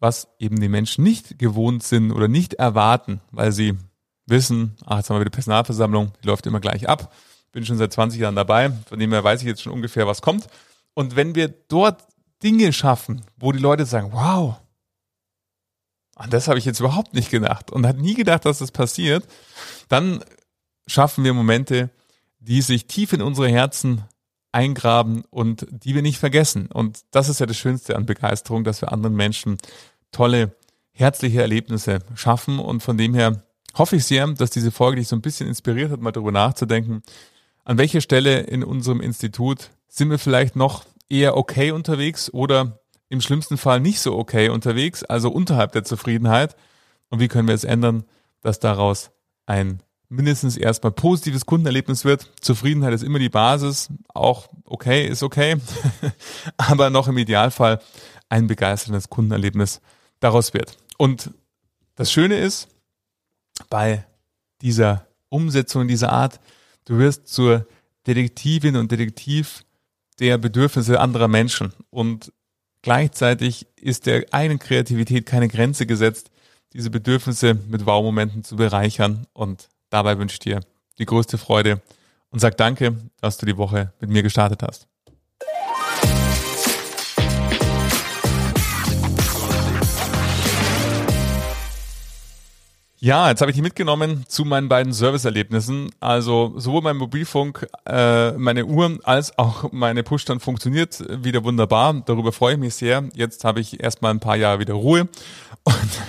was 0.03 0.27
eben 0.37 0.59
die 0.59 0.67
Menschen 0.67 1.01
nicht 1.01 1.39
gewohnt 1.39 1.81
sind 1.81 2.11
oder 2.11 2.27
nicht 2.27 2.55
erwarten, 2.55 3.21
weil 3.31 3.53
sie 3.53 3.77
wissen, 4.25 4.75
ach, 4.85 4.97
jetzt 4.97 5.09
haben 5.09 5.15
wir 5.15 5.21
wieder 5.21 5.31
Personalversammlung, 5.31 6.11
die 6.21 6.27
läuft 6.27 6.45
immer 6.45 6.59
gleich 6.59 6.89
ab. 6.89 7.15
Bin 7.53 7.65
schon 7.65 7.77
seit 7.77 7.93
20 7.93 8.19
Jahren 8.19 8.35
dabei, 8.35 8.71
von 8.87 8.99
dem 8.99 9.13
her 9.13 9.23
weiß 9.23 9.39
ich 9.41 9.47
jetzt 9.47 9.61
schon 9.61 9.71
ungefähr, 9.71 10.05
was 10.05 10.21
kommt. 10.21 10.47
Und 10.93 11.15
wenn 11.15 11.35
wir 11.35 11.47
dort 11.47 12.03
Dinge 12.43 12.73
schaffen, 12.73 13.21
wo 13.37 13.53
die 13.53 13.59
Leute 13.59 13.85
sagen, 13.85 14.09
wow, 14.11 14.57
an 16.15 16.29
das 16.29 16.49
habe 16.49 16.59
ich 16.59 16.65
jetzt 16.65 16.81
überhaupt 16.81 17.13
nicht 17.13 17.31
gedacht 17.31 17.71
und 17.71 17.87
hat 17.87 17.97
nie 17.97 18.13
gedacht, 18.13 18.43
dass 18.43 18.59
das 18.59 18.71
passiert, 18.71 19.25
dann 19.87 20.21
schaffen 20.85 21.23
wir 21.23 21.33
Momente, 21.33 21.91
die 22.39 22.61
sich 22.61 22.87
tief 22.87 23.13
in 23.13 23.21
unsere 23.21 23.47
Herzen 23.47 24.03
eingraben 24.53 25.23
und 25.29 25.65
die 25.71 25.95
wir 25.95 26.01
nicht 26.01 26.19
vergessen. 26.19 26.67
Und 26.67 27.03
das 27.11 27.29
ist 27.29 27.39
ja 27.39 27.45
das 27.45 27.57
Schönste 27.57 27.95
an 27.95 28.05
Begeisterung, 28.05 28.63
dass 28.63 28.81
wir 28.81 28.91
anderen 28.91 29.15
Menschen 29.15 29.57
tolle, 30.13 30.55
herzliche 30.91 31.41
Erlebnisse 31.41 31.99
schaffen. 32.15 32.59
Und 32.59 32.81
von 32.81 32.97
dem 32.97 33.13
her 33.13 33.43
hoffe 33.75 33.97
ich 33.97 34.05
sehr, 34.05 34.27
dass 34.27 34.51
diese 34.51 34.71
Folge 34.71 34.97
dich 34.97 35.07
so 35.07 35.15
ein 35.15 35.21
bisschen 35.21 35.47
inspiriert 35.47 35.91
hat, 35.91 36.01
mal 36.01 36.11
darüber 36.11 36.31
nachzudenken, 36.31 37.03
an 37.65 37.77
welcher 37.77 38.01
Stelle 38.01 38.41
in 38.41 38.63
unserem 38.63 39.01
Institut 39.01 39.71
sind 39.87 40.09
wir 40.09 40.19
vielleicht 40.19 40.55
noch 40.55 40.85
eher 41.09 41.37
okay 41.37 41.71
unterwegs 41.71 42.31
oder 42.33 42.79
im 43.09 43.21
schlimmsten 43.21 43.57
Fall 43.57 43.79
nicht 43.79 43.99
so 43.99 44.17
okay 44.17 44.49
unterwegs, 44.49 45.03
also 45.03 45.29
unterhalb 45.29 45.71
der 45.71 45.83
Zufriedenheit. 45.83 46.55
Und 47.09 47.19
wie 47.19 47.27
können 47.27 47.47
wir 47.47 47.55
es 47.55 47.63
ändern, 47.63 48.05
dass 48.41 48.59
daraus 48.59 49.11
ein 49.45 49.81
mindestens 50.09 50.57
erstmal 50.57 50.91
positives 50.91 51.45
Kundenerlebnis 51.45 52.05
wird. 52.05 52.31
Zufriedenheit 52.39 52.93
ist 52.93 53.03
immer 53.03 53.19
die 53.19 53.29
Basis. 53.29 53.89
Auch 54.13 54.49
okay 54.65 55.07
ist 55.07 55.23
okay. 55.23 55.57
Aber 56.57 56.89
noch 56.89 57.07
im 57.07 57.17
Idealfall 57.17 57.79
ein 58.29 58.47
begeisterndes 58.47 59.09
Kundenerlebnis 59.09 59.81
daraus 60.23 60.53
wird. 60.53 60.77
Und 60.97 61.31
das 61.95 62.11
Schöne 62.11 62.39
ist, 62.39 62.67
bei 63.69 64.05
dieser 64.61 65.07
Umsetzung 65.29 65.87
dieser 65.87 66.11
Art, 66.11 66.39
du 66.85 66.97
wirst 66.97 67.27
zur 67.27 67.67
Detektivin 68.07 68.75
und 68.75 68.91
Detektiv 68.91 69.63
der 70.19 70.37
Bedürfnisse 70.37 70.99
anderer 70.99 71.27
Menschen. 71.27 71.73
Und 71.89 72.31
gleichzeitig 72.81 73.67
ist 73.75 74.05
der 74.05 74.25
einen 74.31 74.59
Kreativität 74.59 75.25
keine 75.25 75.47
Grenze 75.47 75.85
gesetzt, 75.85 76.31
diese 76.73 76.89
Bedürfnisse 76.89 77.55
mit 77.67 77.85
Wow-Momenten 77.85 78.43
zu 78.43 78.55
bereichern. 78.55 79.27
Und 79.33 79.69
dabei 79.89 80.17
wünsche 80.17 80.35
ich 80.35 80.39
dir 80.39 80.61
die 80.99 81.05
größte 81.05 81.37
Freude 81.37 81.81
und 82.29 82.39
sag 82.39 82.57
danke, 82.57 82.95
dass 83.21 83.37
du 83.37 83.45
die 83.45 83.57
Woche 83.57 83.93
mit 83.99 84.09
mir 84.09 84.23
gestartet 84.23 84.63
hast. 84.63 84.87
Ja, 93.03 93.27
jetzt 93.27 93.41
habe 93.41 93.51
ich 93.51 93.55
die 93.55 93.61
mitgenommen 93.61 94.23
zu 94.29 94.45
meinen 94.45 94.69
beiden 94.69 94.93
Serviceerlebnissen. 94.93 95.91
Also 95.99 96.53
sowohl 96.55 96.83
mein 96.83 96.95
Mobilfunk, 96.95 97.67
äh, 97.85 98.31
meine 98.31 98.65
Uhr 98.65 98.97
als 99.03 99.37
auch 99.37 99.73
meine 99.73 100.03
Push-Stand 100.03 100.41
funktioniert 100.41 101.03
wieder 101.21 101.43
wunderbar. 101.43 102.01
Darüber 102.05 102.31
freue 102.31 102.53
ich 102.53 102.59
mich 102.61 102.75
sehr. 102.75 103.03
Jetzt 103.13 103.43
habe 103.43 103.59
ich 103.59 103.83
erstmal 103.83 104.13
ein 104.13 104.21
paar 104.21 104.37
Jahre 104.37 104.59
wieder 104.59 104.75
Ruhe 104.75 105.09
und 105.65 105.99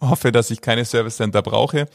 hoffe, 0.00 0.32
dass 0.32 0.50
ich 0.50 0.60
keine 0.60 0.84
Service 0.84 1.18
Center 1.18 1.40
brauche, 1.40 1.82
äh, 1.82 1.86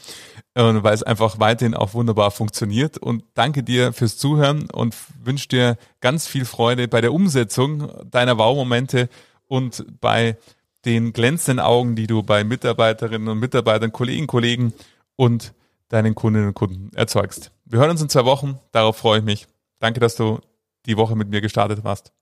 weil 0.62 0.94
es 0.94 1.02
einfach 1.02 1.38
weiterhin 1.38 1.74
auch 1.74 1.92
wunderbar 1.92 2.30
funktioniert. 2.30 2.96
Und 2.96 3.24
danke 3.34 3.62
dir 3.62 3.92
fürs 3.92 4.16
Zuhören 4.16 4.70
und 4.70 4.96
wünsche 5.22 5.48
dir 5.48 5.76
ganz 6.00 6.26
viel 6.26 6.46
Freude 6.46 6.88
bei 6.88 7.02
der 7.02 7.12
Umsetzung 7.12 7.92
deiner 8.10 8.38
Wow-Momente 8.38 9.10
und 9.48 9.84
bei 10.00 10.38
den 10.88 11.12
glänzenden 11.12 11.62
Augen, 11.64 11.96
die 11.96 12.06
du 12.06 12.22
bei 12.22 12.44
Mitarbeiterinnen 12.44 13.28
und 13.28 13.38
Mitarbeitern, 13.38 13.92
Kollegen, 13.92 14.26
Kollegen 14.26 14.72
und 15.16 15.52
deinen 15.88 16.14
Kundinnen 16.14 16.48
und 16.48 16.54
Kunden 16.54 16.90
erzeugst. 16.94 17.52
Wir 17.66 17.78
hören 17.78 17.90
uns 17.90 18.00
in 18.00 18.08
zwei 18.08 18.24
Wochen. 18.24 18.58
Darauf 18.72 18.96
freue 18.96 19.18
ich 19.18 19.24
mich. 19.24 19.46
Danke, 19.80 20.00
dass 20.00 20.16
du 20.16 20.40
die 20.86 20.96
Woche 20.96 21.14
mit 21.14 21.28
mir 21.28 21.42
gestartet 21.42 21.80
hast. 21.84 22.12